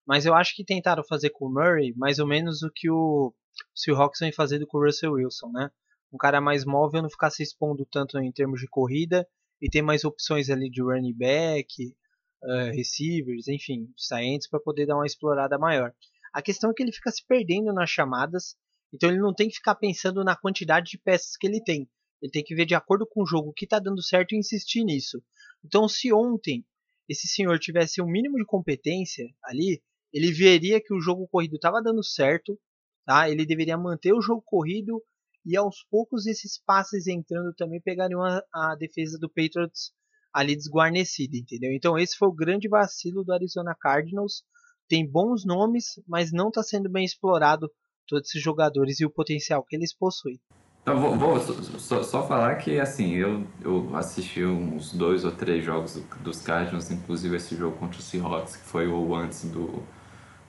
[0.06, 3.34] Mas eu acho que tentaram fazer com o Murray mais ou menos o que o
[3.74, 5.70] Seahawks vem fazendo com o Russell Wilson, né?
[6.12, 9.26] Um cara mais móvel, não ficar se expondo tanto em termos de corrida
[9.62, 11.94] e ter mais opções ali de running back,
[12.42, 15.94] uh, receivers, enfim, saints para poder dar uma explorada maior.
[16.34, 18.56] A questão é que ele fica se perdendo nas chamadas,
[18.92, 21.88] então ele não tem que ficar pensando na quantidade de peças que ele tem.
[22.20, 24.38] Ele tem que ver de acordo com o jogo o que está dando certo e
[24.38, 25.22] insistir nisso.
[25.64, 26.64] Então, se ontem
[27.08, 29.80] esse senhor tivesse um mínimo de competência ali,
[30.12, 32.58] ele veria que o jogo corrido estava dando certo,
[33.04, 33.30] tá?
[33.30, 35.02] Ele deveria manter o jogo corrido
[35.44, 39.92] e aos poucos esses passes entrando também pegariam a, a defesa do Patriots
[40.32, 41.72] ali desguarnecida, entendeu?
[41.72, 44.42] Então esse foi o grande vacilo do Arizona Cardinals
[44.88, 47.70] tem bons nomes, mas não está sendo bem explorado
[48.06, 50.38] todos esses jogadores e o potencial que eles possuem.
[50.82, 51.40] Então, vou, vou
[51.78, 56.90] só, só, falar que assim eu, eu assisti uns dois ou três jogos dos Cardinals,
[56.90, 59.82] inclusive esse jogo contra os Seahawks, que foi o antes do,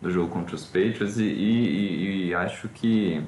[0.01, 3.23] do jogo contra os Patriots, e, e, e acho que,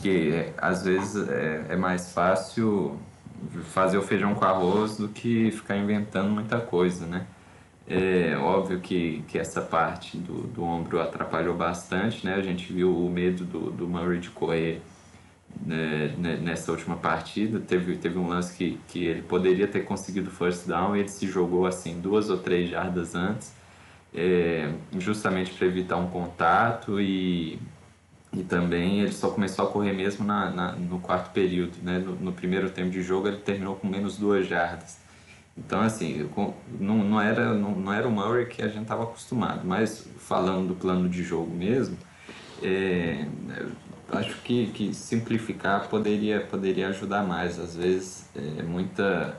[0.00, 2.98] que é, às vezes é, é mais fácil
[3.64, 7.26] fazer o feijão com arroz do que ficar inventando muita coisa, né?
[7.86, 12.34] É óbvio que, que essa parte do, do ombro atrapalhou bastante, né?
[12.34, 14.80] A gente viu o medo do, do Murray de correr
[15.64, 17.60] né, né, nessa última partida.
[17.60, 21.66] Teve, teve um lance que, que ele poderia ter conseguido first down ele se jogou
[21.66, 23.54] assim duas ou três jardas antes,
[24.14, 27.58] é, justamente para evitar um contato e,
[28.36, 31.98] e também ele só começou a correr mesmo na, na no quarto período, né?
[31.98, 34.98] No, no primeiro tempo de jogo ele terminou com menos duas jardas.
[35.56, 36.28] Então, assim,
[36.80, 40.68] não, não, era, não, não era o Murray que a gente estava acostumado, mas falando
[40.68, 41.96] do plano de jogo mesmo,
[42.60, 43.24] é,
[44.12, 47.58] acho que, que simplificar poderia, poderia ajudar mais.
[47.60, 49.38] Às vezes, é muita,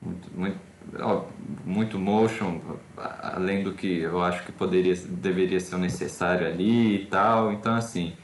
[0.00, 0.58] muito, muito,
[0.98, 1.24] ó,
[1.64, 2.58] muito motion,
[2.96, 7.52] além do que eu acho que poderia, deveria ser necessário ali e tal.
[7.52, 8.14] Então, assim,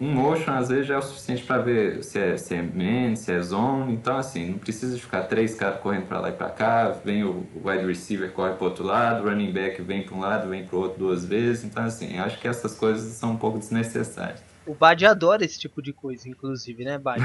[0.00, 3.14] um motion às vezes já é o suficiente para ver se é, se é man,
[3.16, 3.92] se é zone.
[3.92, 6.88] Então, assim, não precisa de ficar três caras correndo para lá e para cá.
[7.04, 10.64] Vem o wide receiver, corre para outro lado, running back vem para um lado, vem
[10.64, 11.64] para o outro duas vezes.
[11.64, 14.42] Então, assim, acho que essas coisas são um pouco desnecessárias.
[14.66, 17.20] O Bad adora esse tipo de coisa, inclusive, né, Bad?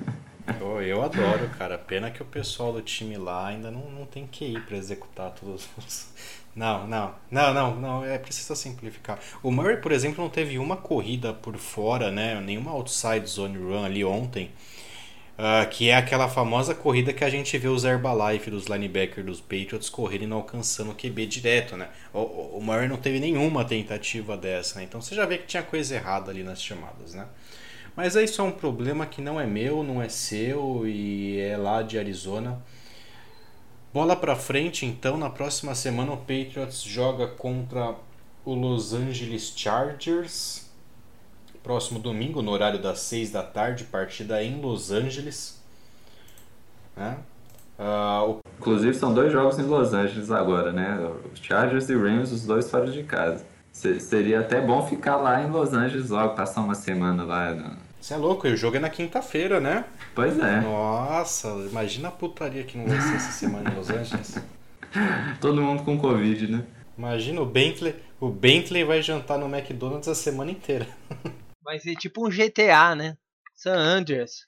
[0.62, 1.76] oh, eu adoro, cara.
[1.76, 5.32] Pena que o pessoal do time lá ainda não, não tem que ir para executar
[5.32, 6.08] todos os
[6.56, 9.18] não, não, não, não, não, é preciso simplificar.
[9.42, 12.40] O Murray, por exemplo, não teve uma corrida por fora, né?
[12.40, 14.50] Nenhuma outside zone run ali ontem.
[15.38, 19.38] Uh, que é aquela famosa corrida que a gente vê os Herbalife dos linebackers dos
[19.38, 21.90] Patriots correrem não alcançando o QB direto, né?
[22.10, 24.84] O, o, Murray não teve nenhuma tentativa dessa, né?
[24.84, 27.26] Então você já vê que tinha coisa errada ali nas chamadas, né?
[27.94, 31.82] Mas isso é um problema que não é meu, não é seu e é lá
[31.82, 32.62] de Arizona.
[33.96, 37.94] Bola para frente, então, na próxima semana o Patriots joga contra
[38.44, 40.70] o Los Angeles Chargers.
[41.62, 45.62] Próximo domingo, no horário das 6 da tarde, partida em Los Angeles.
[46.94, 47.16] Né?
[47.78, 48.40] Uh, o...
[48.58, 50.98] Inclusive são dois jogos em Los Angeles agora, né?
[51.32, 53.46] Os Chargers e Rams, os dois fora de casa.
[53.72, 57.78] seria até bom ficar lá em Los Angeles logo, passar uma semana lá.
[58.06, 59.84] Você é louco, e o jogo é na quinta-feira, né?
[60.14, 60.60] Pois é.
[60.60, 64.36] Nossa, imagina a putaria que não vai ser essa semana em Los Angeles.
[65.42, 66.64] Todo mundo com Covid, né?
[66.96, 70.86] Imagina o Bentley, o Bentley vai jantar no McDonald's a semana inteira.
[71.64, 73.16] Vai ser tipo um GTA, né?
[73.52, 74.46] San Andreas.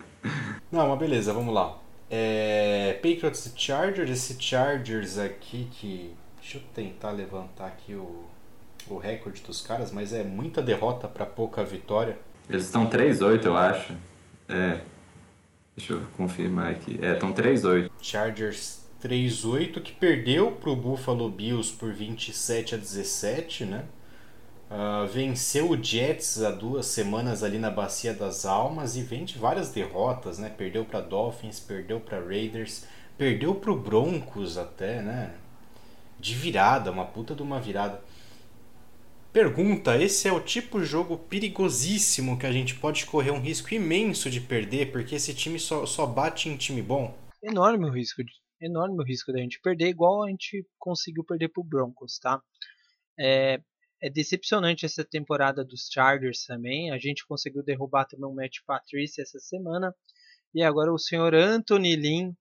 [0.71, 1.79] Não, mas beleza, vamos lá.
[2.09, 6.15] É, Patriots e Chargers, esse Chargers aqui que.
[6.41, 8.25] Deixa eu tentar levantar aqui o,
[8.89, 12.17] o recorde dos caras, mas é muita derrota para pouca vitória.
[12.49, 13.93] Eles estão 3-8, eu acho.
[14.49, 14.81] É.
[15.77, 16.99] Deixa eu confirmar aqui.
[17.03, 17.91] É, estão 3-8.
[18.01, 23.85] Chargers 3-8, que perdeu para o Buffalo Bills por 27 a 17, né?
[24.71, 29.39] Uh, venceu o Jets há duas semanas ali na Bacia das Almas e vem de
[29.39, 30.51] várias derrotas, né?
[30.51, 32.85] Perdeu para Dolphins, perdeu para Raiders,
[33.17, 35.33] perdeu para Broncos até, né?
[36.21, 38.03] De virada, uma puta de uma virada.
[39.39, 43.73] Pergunta: esse é o tipo de jogo perigosíssimo que a gente pode correr um risco
[43.73, 47.17] imenso de perder, porque esse time só, só bate em time bom?
[47.41, 51.51] Enorme o risco de enorme o risco da gente perder, igual a gente conseguiu perder
[51.51, 52.43] pro Broncos, tá?
[53.17, 53.61] É,
[54.03, 56.91] é decepcionante essa temporada dos Chargers também.
[56.91, 59.95] A gente conseguiu derrubar também o Matt Patrice essa semana.
[60.53, 62.33] E agora o senhor Anthony Lynn,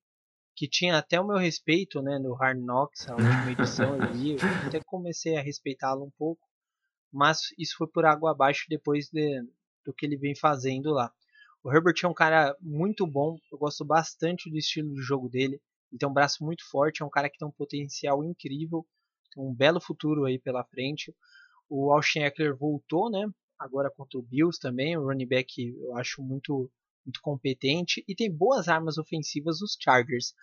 [0.55, 4.39] que tinha até o meu respeito né, no Hard Knocks, a última edição ali, eu
[4.65, 6.46] até comecei a respeitá-lo um pouco.
[7.17, 9.41] Mas isso foi por água abaixo depois de,
[9.83, 11.11] do que ele vem fazendo lá.
[11.63, 15.59] O Herbert é um cara muito bom, eu gosto bastante do estilo de jogo dele.
[15.91, 18.85] Ele tem um braço muito forte, é um cara que tem um potencial incrível,
[19.33, 21.11] tem um belo futuro aí pela frente.
[21.67, 23.27] O Austin Eckler voltou, né?
[23.57, 26.71] Agora contra o Bills também, o running back eu acho muito
[27.03, 30.35] muito competente e tem boas armas ofensivas os Chargers.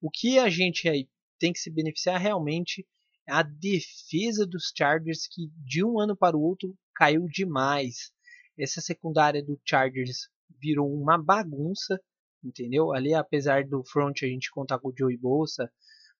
[0.00, 2.86] O que a gente aí tem que se beneficiar realmente
[3.28, 8.12] a defesa dos Chargers que de um ano para o outro caiu demais.
[8.58, 10.28] Essa secundária do Chargers
[10.60, 12.00] virou uma bagunça
[12.44, 12.92] entendeu?
[12.92, 15.70] Ali, apesar do front a gente contar com o Joey Bolsa,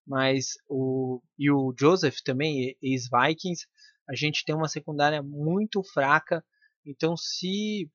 [0.06, 3.66] mas o e o Joseph também, ex-Vikings,
[4.08, 6.44] a gente tem uma secundária muito fraca.
[6.84, 7.90] Então, se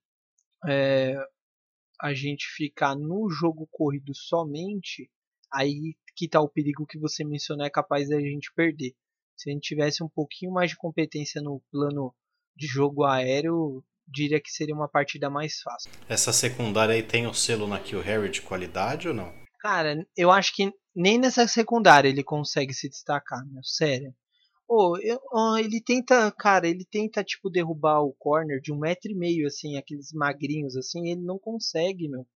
[0.68, 1.16] é,
[2.02, 5.10] a gente ficar no jogo corrido somente,
[5.54, 8.94] aí que está o perigo que você mencionou é capaz da gente perder.
[9.36, 12.14] Se a gente tivesse um pouquinho mais de competência no plano
[12.56, 15.92] de jogo aéreo, diria que seria uma partida mais fácil.
[16.10, 19.32] Essa secundária aí tem o selo na Kill Harry de qualidade ou não?
[19.60, 24.14] Cara, eu acho que nem nessa secundária ele consegue se destacar, meu, sério.
[24.68, 29.12] Oh, eu, oh, ele tenta, cara, ele tenta tipo derrubar o corner de um metro
[29.12, 32.28] e meio, assim, aqueles magrinhos, assim, ele não consegue, meu.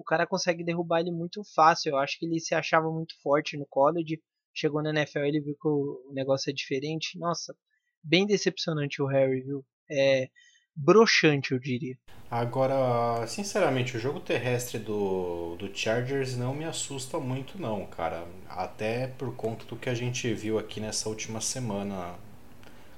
[0.00, 1.90] O cara consegue derrubar ele muito fácil.
[1.90, 4.18] Eu acho que ele se achava muito forte no college.
[4.54, 7.18] Chegou na NFL, ele viu que o negócio é diferente.
[7.18, 7.54] Nossa,
[8.02, 9.62] bem decepcionante o Harry, viu?
[9.90, 10.30] É,
[10.74, 11.98] broxante, eu diria.
[12.30, 18.26] Agora, sinceramente, o jogo terrestre do, do Chargers não me assusta muito, não, cara.
[18.48, 22.14] Até por conta do que a gente viu aqui nessa última semana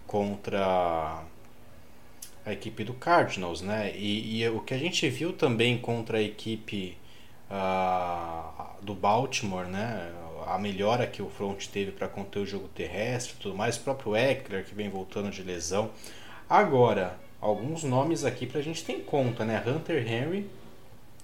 [0.06, 1.24] contra
[2.44, 3.92] a equipe do Cardinals, né?
[3.94, 6.96] E, e o que a gente viu também contra a equipe
[7.50, 10.12] uh, do Baltimore, né?
[10.46, 14.16] A melhora que o front teve para conter o jogo terrestre, tudo mais, o próprio
[14.16, 15.90] Eckler que vem voltando de lesão.
[16.50, 19.62] Agora, alguns nomes aqui pra gente ter em conta, né?
[19.64, 20.50] Hunter Henry,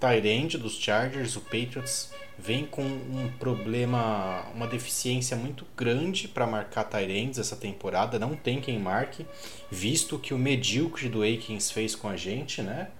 [0.00, 6.84] Tyrande dos Chargers, o Patriots vem com um problema, uma deficiência muito grande para marcar
[6.84, 9.26] Tyrands essa temporada, não tem quem marque,
[9.70, 12.90] visto que o medíocre do Akins fez com a gente, né?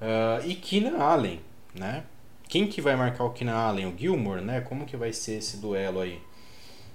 [0.00, 1.40] Uh, e Keenan Allen,
[1.74, 2.04] né?
[2.48, 3.86] Quem que vai marcar o Keenan Allen?
[3.86, 4.60] O Gilmore, né?
[4.60, 6.20] Como que vai ser esse duelo aí?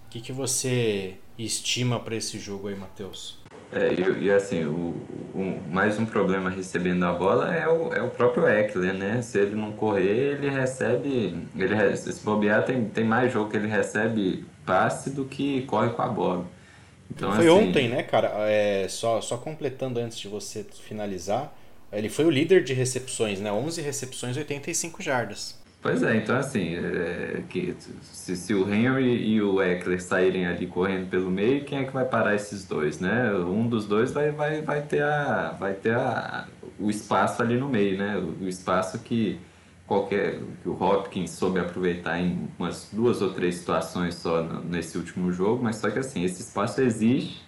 [0.08, 3.45] O que, que você estima para esse jogo aí, Matheus?
[3.74, 4.96] É, e, e, assim, o,
[5.34, 9.22] o, mais um problema recebendo a bola é o, é o próprio Eckler, né?
[9.22, 11.36] Se ele não correr, ele recebe.
[11.58, 16.02] Ele, se bobear, tem, tem mais jogo que ele recebe passe do que corre com
[16.02, 16.46] a bola.
[17.10, 18.32] Então, foi assim, ontem, né, cara?
[18.50, 21.56] É, só, só completando antes de você finalizar,
[21.92, 23.52] ele foi o líder de recepções, né?
[23.52, 25.56] 11 recepções, 85 jardas.
[25.86, 30.66] Pois é, então assim, é, que, se, se, o Henry e o Eckler saírem ali
[30.66, 33.32] correndo pelo meio, quem é que vai parar esses dois, né?
[33.36, 36.48] Um dos dois vai, vai, vai ter, a, vai ter a,
[36.80, 38.18] o espaço ali no meio, né?
[38.18, 39.40] O, o espaço que
[39.86, 44.98] qualquer que o Hopkins soube aproveitar em umas duas ou três situações só no, nesse
[44.98, 47.45] último jogo, mas só que assim, esse espaço existe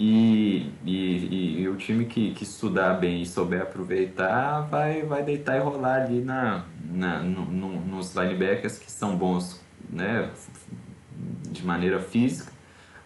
[0.00, 5.56] e, e, e, o time que, que estudar bem e souber aproveitar vai, vai deitar
[5.56, 10.30] e rolar ali na, na, no, no, nos linebackers que são bons né,
[11.50, 12.52] de maneira física,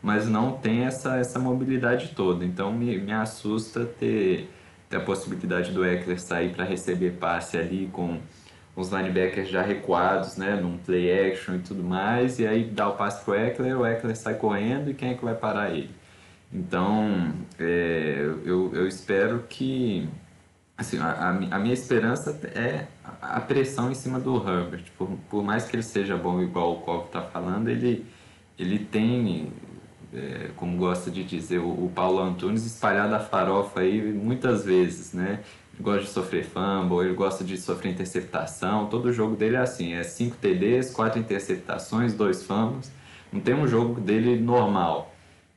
[0.02, 2.44] mas não tem essa, essa mobilidade toda.
[2.44, 4.50] Então me, me assusta ter,
[4.90, 8.20] ter a possibilidade do Eckler sair para receber passe ali com
[8.76, 12.96] os linebackers já recuados, né, num play action e tudo mais, e aí dá o
[12.96, 16.01] passe pro Eckler, o Eckler sai correndo e quem é que vai parar ele?
[16.52, 20.08] Então, é, eu, eu espero que
[20.76, 22.86] assim, a, a, minha esperança é
[23.20, 24.84] a pressão em cima do Herbert.
[24.98, 28.04] Por, por mais que ele seja bom, igual o Cobb está falando, ele,
[28.58, 29.52] ele tem,
[30.12, 35.12] é, como gosta de dizer o, o, Paulo Antunes, espalhado a farofa aí muitas vezes,
[35.12, 35.40] né?
[35.72, 38.86] Ele gosta de sofrer fumble, ele gosta de sofrer interceptação.
[38.86, 42.92] Todo jogo dele é assim: é 5 TDs, 4 interceptações, 2 fumbles.
[43.32, 45.11] Não tem um jogo dele normal.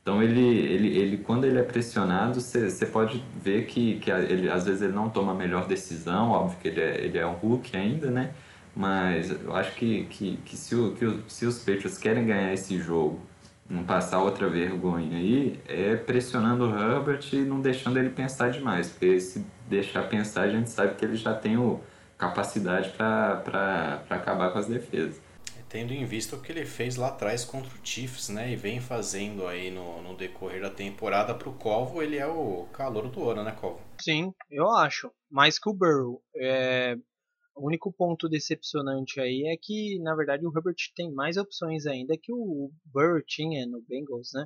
[0.06, 4.64] Então ele, ele, ele quando ele é pressionado, você pode ver que, que ele, às
[4.64, 7.76] vezes ele não toma a melhor decisão, óbvio que ele é, ele é um Hulk
[7.76, 8.32] ainda, né?
[8.76, 12.78] Mas eu acho que, que, que, se, o, que se os Patriots querem ganhar esse
[12.78, 13.20] jogo,
[13.68, 18.90] não passar outra vergonha aí, é pressionando o Herbert e não deixando ele pensar demais,
[18.90, 21.82] porque se deixar pensar, a gente sabe que ele já tem o,
[22.16, 25.25] capacidade para acabar com as defesas
[25.76, 28.50] tendo em vista o que ele fez lá atrás contra o Chiefs, né?
[28.50, 33.10] E vem fazendo aí no, no decorrer da temporada pro Covo, ele é o calor
[33.10, 33.82] do ano, né, Covo?
[34.00, 35.12] Sim, eu acho.
[35.30, 36.24] Mais que o Burrow.
[36.38, 36.96] É...
[37.58, 42.18] O único ponto decepcionante aí é que, na verdade, o Herbert tem mais opções ainda
[42.22, 44.46] que o Burrow tinha no Bengals, né?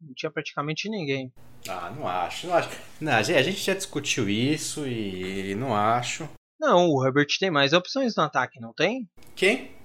[0.00, 1.32] Não tinha praticamente ninguém.
[1.68, 2.68] Ah, não acho, não acho.
[3.00, 6.28] Não, a gente já discutiu isso e não acho.
[6.60, 9.08] Não, o Herbert tem mais opções no ataque, não tem?
[9.36, 9.77] Quem?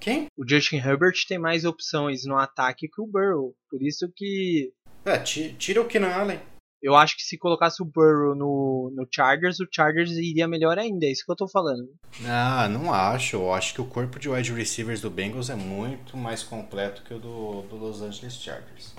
[0.00, 0.26] Quem?
[0.36, 3.54] O Justin Herbert tem mais opções no ataque que o Burrow.
[3.70, 4.72] Por isso que.
[5.04, 6.40] É, tira o Keenan Allen.
[6.82, 11.06] Eu acho que se colocasse o Burrow no, no Chargers, o Chargers iria melhor ainda.
[11.06, 11.88] É isso que eu tô falando.
[12.24, 13.36] Ah, não acho.
[13.36, 17.14] Eu acho que o corpo de wide receivers do Bengals é muito mais completo que
[17.14, 18.94] o do, do Los Angeles Chargers.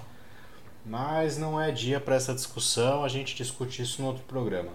[0.86, 4.72] Mas não é dia para essa discussão, a gente discute isso no outro programa.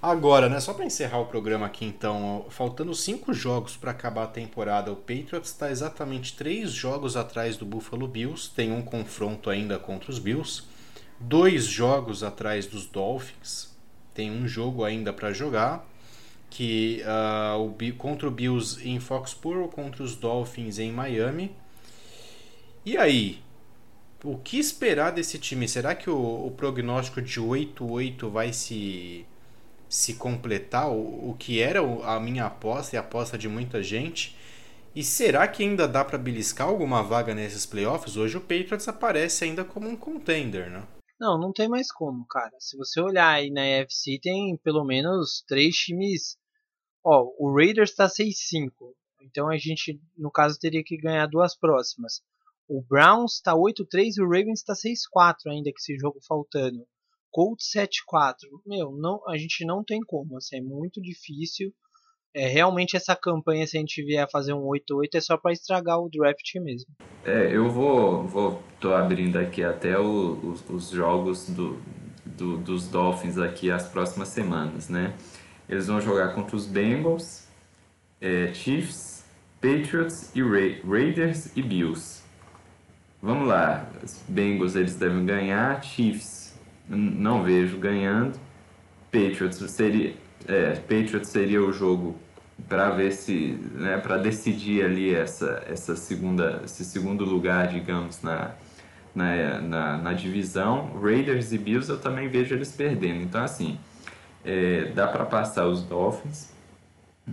[0.00, 4.28] Agora, né, só para encerrar o programa aqui, então, faltando cinco jogos para acabar a
[4.28, 9.76] temporada, o Patriots está exatamente três jogos atrás do Buffalo Bills, tem um confronto ainda
[9.76, 10.62] contra os Bills,
[11.18, 13.76] dois jogos atrás dos Dolphins,
[14.14, 15.84] tem um jogo ainda para jogar,
[16.48, 21.56] que uh, o, contra o Bills em Foxborough, contra os Dolphins em Miami.
[22.86, 23.42] E aí,
[24.22, 25.68] o que esperar desse time?
[25.68, 29.26] Será que o, o prognóstico de 8-8 vai se
[29.88, 34.36] se completar o, o que era a minha aposta e a aposta de muita gente.
[34.94, 38.16] E será que ainda dá para beliscar alguma vaga nesses playoffs?
[38.16, 40.86] Hoje o Patriots aparece ainda como um contender, né?
[41.20, 42.52] Não, não tem mais como, cara.
[42.58, 46.36] Se você olhar aí na NFC, tem pelo menos três times.
[47.04, 48.70] Ó, o Raiders está 6-5.
[49.22, 52.22] Então a gente, no caso, teria que ganhar duas próximas.
[52.68, 56.86] O Browns está 8-3 e o Ravens está 6-4 ainda, que esse jogo faltando.
[57.30, 58.36] Colt 7-4.
[58.66, 61.72] Meu, não, a gente não tem como, assim, é muito difícil.
[62.34, 65.98] É, realmente essa campanha, se a gente vier fazer um 8-8, é só para estragar
[65.98, 66.86] o draft mesmo.
[67.24, 71.80] É, eu vou, vou tô abrindo aqui até o, os, os, jogos do,
[72.24, 75.16] do, dos Dolphins aqui as próximas semanas, né?
[75.68, 77.46] Eles vão jogar contra os Bengals,
[78.20, 79.24] é, Chiefs,
[79.60, 82.22] Patriots e Ra Raiders e Bills.
[83.20, 86.37] Vamos lá, os Bengals eles devem ganhar, Chiefs
[86.88, 88.38] não vejo ganhando.
[89.10, 90.14] Patriots seria,
[90.46, 92.16] é, Patriots seria o jogo
[92.68, 98.52] para ver se, né, para decidir ali essa, essa segunda, esse segundo lugar, digamos, na,
[99.14, 100.98] na, na, na, divisão.
[101.00, 103.22] Raiders e Bills eu também vejo eles perdendo.
[103.22, 103.78] Então, assim,
[104.44, 106.52] é, dá para passar os Dolphins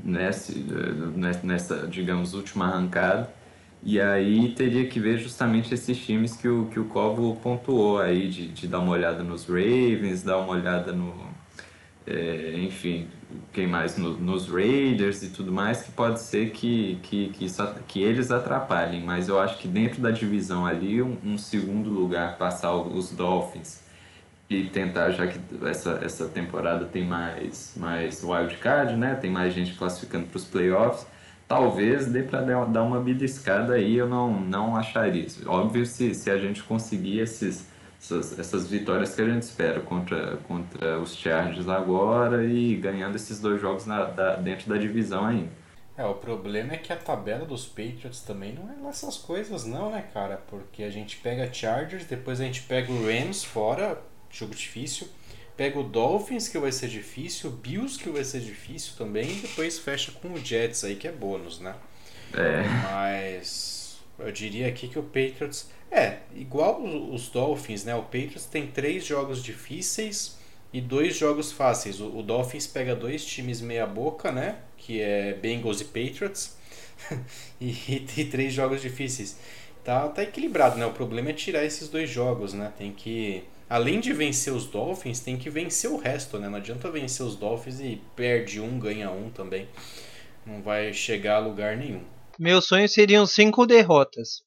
[0.04, 0.54] nessa,
[1.44, 3.34] nessa, digamos, última arrancada.
[3.86, 8.28] E aí teria que ver justamente esses times que o, que o Covo pontuou aí,
[8.28, 11.14] de, de dar uma olhada nos Ravens, dar uma olhada no.
[12.08, 13.08] É, enfim,
[13.54, 13.96] quem mais?
[13.96, 18.32] No, nos Raiders e tudo mais, que pode ser que, que, que, isso, que eles
[18.32, 19.04] atrapalhem.
[19.04, 23.84] Mas eu acho que dentro da divisão ali, um, um segundo lugar, passar os Dolphins
[24.50, 29.14] e tentar, já que essa, essa temporada tem mais, mais wildcard, né?
[29.14, 31.06] Tem mais gente classificando para os playoffs
[31.48, 35.28] talvez dê para dar uma beliscada aí, eu não, não acharia.
[35.46, 37.68] Óbvio, se, se a gente conseguir esses,
[38.02, 43.40] essas, essas vitórias que a gente espera contra, contra os Chargers agora e ganhando esses
[43.40, 45.66] dois jogos na, da, dentro da divisão ainda.
[45.98, 49.90] É, o problema é que a tabela dos Patriots também não é essas coisas não,
[49.90, 50.42] né, cara?
[50.48, 55.08] Porque a gente pega Chargers, depois a gente pega o Rams fora, jogo difícil.
[55.58, 59.36] Pega o Dolphins, que vai ser difícil, o Bills, que vai ser difícil também, e
[59.36, 61.76] depois fecha com o Jets aí, que é bônus, né?
[62.34, 62.64] É.
[62.92, 65.70] Mas eu diria aqui que o Patriots.
[65.90, 67.96] É, igual os Dolphins, né?
[67.96, 70.38] O Patriots tem três jogos difíceis
[70.74, 72.02] e dois jogos fáceis.
[72.02, 74.58] O, o Dolphins pega dois times meia boca, né?
[74.78, 76.58] Que é Bengals e Patriots.
[77.62, 79.38] e, e, e, três jogos difíceis.
[79.86, 80.86] Tá, tá equilibrado, né?
[80.86, 82.74] O problema é tirar esses dois jogos, né?
[82.78, 86.50] Tem que além de vencer os Dolphins, tem que vencer o resto, né?
[86.50, 89.68] Não adianta vencer os Dolphins e perde um, ganha um também.
[90.46, 92.04] Não vai chegar a lugar nenhum.
[92.38, 94.44] Meu sonho seriam cinco derrotas.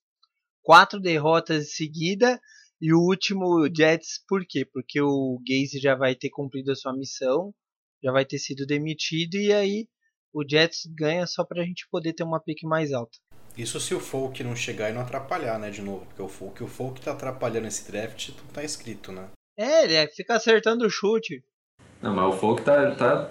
[0.62, 2.40] Quatro derrotas em seguida
[2.80, 4.64] e o último Jets, por quê?
[4.64, 7.52] Porque o Gaze já vai ter cumprido a sua missão,
[8.02, 9.88] já vai ter sido demitido e aí
[10.32, 13.18] o Jets ganha só pra gente poder ter uma pique mais alta.
[13.58, 16.06] Isso se o Folk não chegar e não atrapalhar, né, de novo.
[16.06, 19.24] Porque o Folk, o Folk tá atrapalhando esse draft, não tá escrito, né?
[19.58, 21.42] É, ele é, fica acertando o chute.
[22.00, 22.92] Não, mas o Folk tá.
[22.92, 23.28] tá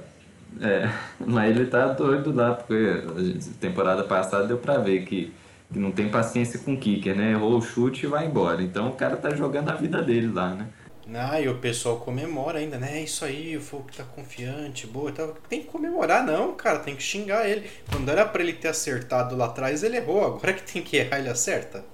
[0.59, 0.91] é,
[1.25, 5.33] mas ele tá doido lá, porque a temporada passada deu pra ver que,
[5.71, 7.31] que não tem paciência com o kicker, né?
[7.31, 8.61] Errou o chute e vai embora.
[8.61, 10.67] Então o cara tá jogando a vida dele lá, né?
[11.13, 12.99] Ah, e o pessoal comemora ainda, né?
[12.99, 15.11] É isso aí, o Folk tá confiante, boa.
[15.11, 15.27] Tá...
[15.47, 16.79] Tem que comemorar, não, cara.
[16.79, 17.69] Tem que xingar ele.
[17.91, 20.25] Quando era pra ele ter acertado lá atrás, ele errou.
[20.25, 21.85] Agora que tem que errar, ele acerta.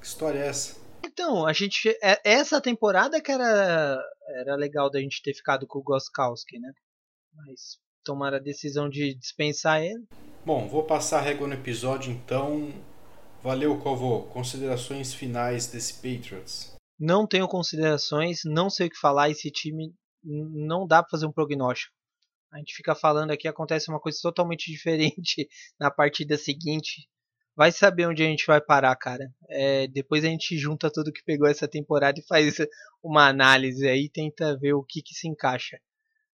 [0.00, 0.80] Que história é essa?
[1.04, 1.90] Então, a gente.
[2.02, 4.02] É, essa temporada que era,
[4.40, 6.72] era legal da gente ter ficado com o Goskowski, né?
[7.34, 10.04] Mas tomaram a decisão de dispensar ele.
[10.44, 12.72] Bom, vou passar a régua no episódio então.
[13.42, 14.22] Valeu, Covô.
[14.22, 16.79] Considerações finais desse Patriots.
[17.00, 19.30] Não tenho considerações, não sei o que falar.
[19.30, 21.94] Esse time não dá para fazer um prognóstico.
[22.52, 25.48] A gente fica falando aqui, acontece uma coisa totalmente diferente
[25.78, 27.08] na partida seguinte.
[27.56, 29.32] Vai saber onde a gente vai parar, cara.
[29.48, 32.56] É, depois a gente junta tudo que pegou essa temporada e faz
[33.02, 35.78] uma análise aí, tenta ver o que, que se encaixa.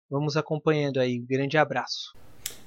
[0.08, 1.18] Vamos acompanhando aí.
[1.18, 2.12] Grande abraço.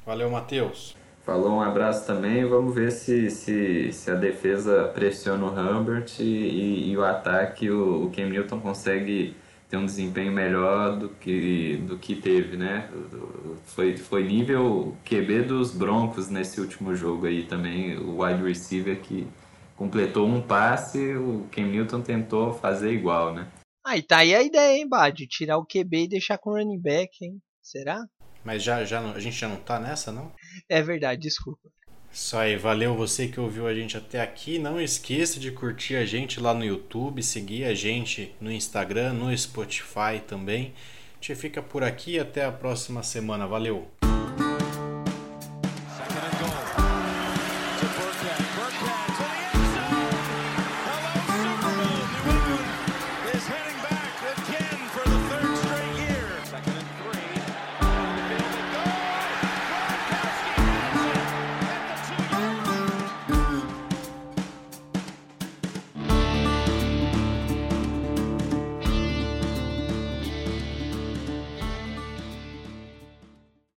[0.05, 0.95] Valeu, Matheus.
[1.27, 2.45] Falou, um abraço também.
[2.45, 7.69] Vamos ver se, se, se a defesa pressiona o Humbert e, e, e o ataque,
[7.69, 9.35] o, o Cam Newton consegue
[9.69, 12.89] ter um desempenho melhor do que, do que teve, né?
[13.65, 19.27] Foi, foi nível QB dos Broncos nesse último jogo aí também, o wide receiver que
[19.75, 23.49] completou um passe, o Cam Newton tentou fazer igual, né?
[23.85, 25.27] Ah, e tá aí a ideia, hein, Bad?
[25.27, 27.41] Tirar o QB e deixar com o running back, hein?
[27.61, 27.99] Será?
[28.45, 30.31] Mas já, já a gente já não tá nessa, não?
[30.69, 31.69] É verdade, desculpa.
[32.11, 34.57] Isso aí, valeu você que ouviu a gente até aqui.
[34.57, 39.37] Não esqueça de curtir a gente lá no YouTube, seguir a gente no Instagram, no
[39.37, 40.73] Spotify também.
[41.19, 43.45] A gente fica por aqui até a próxima semana.
[43.45, 43.87] Valeu!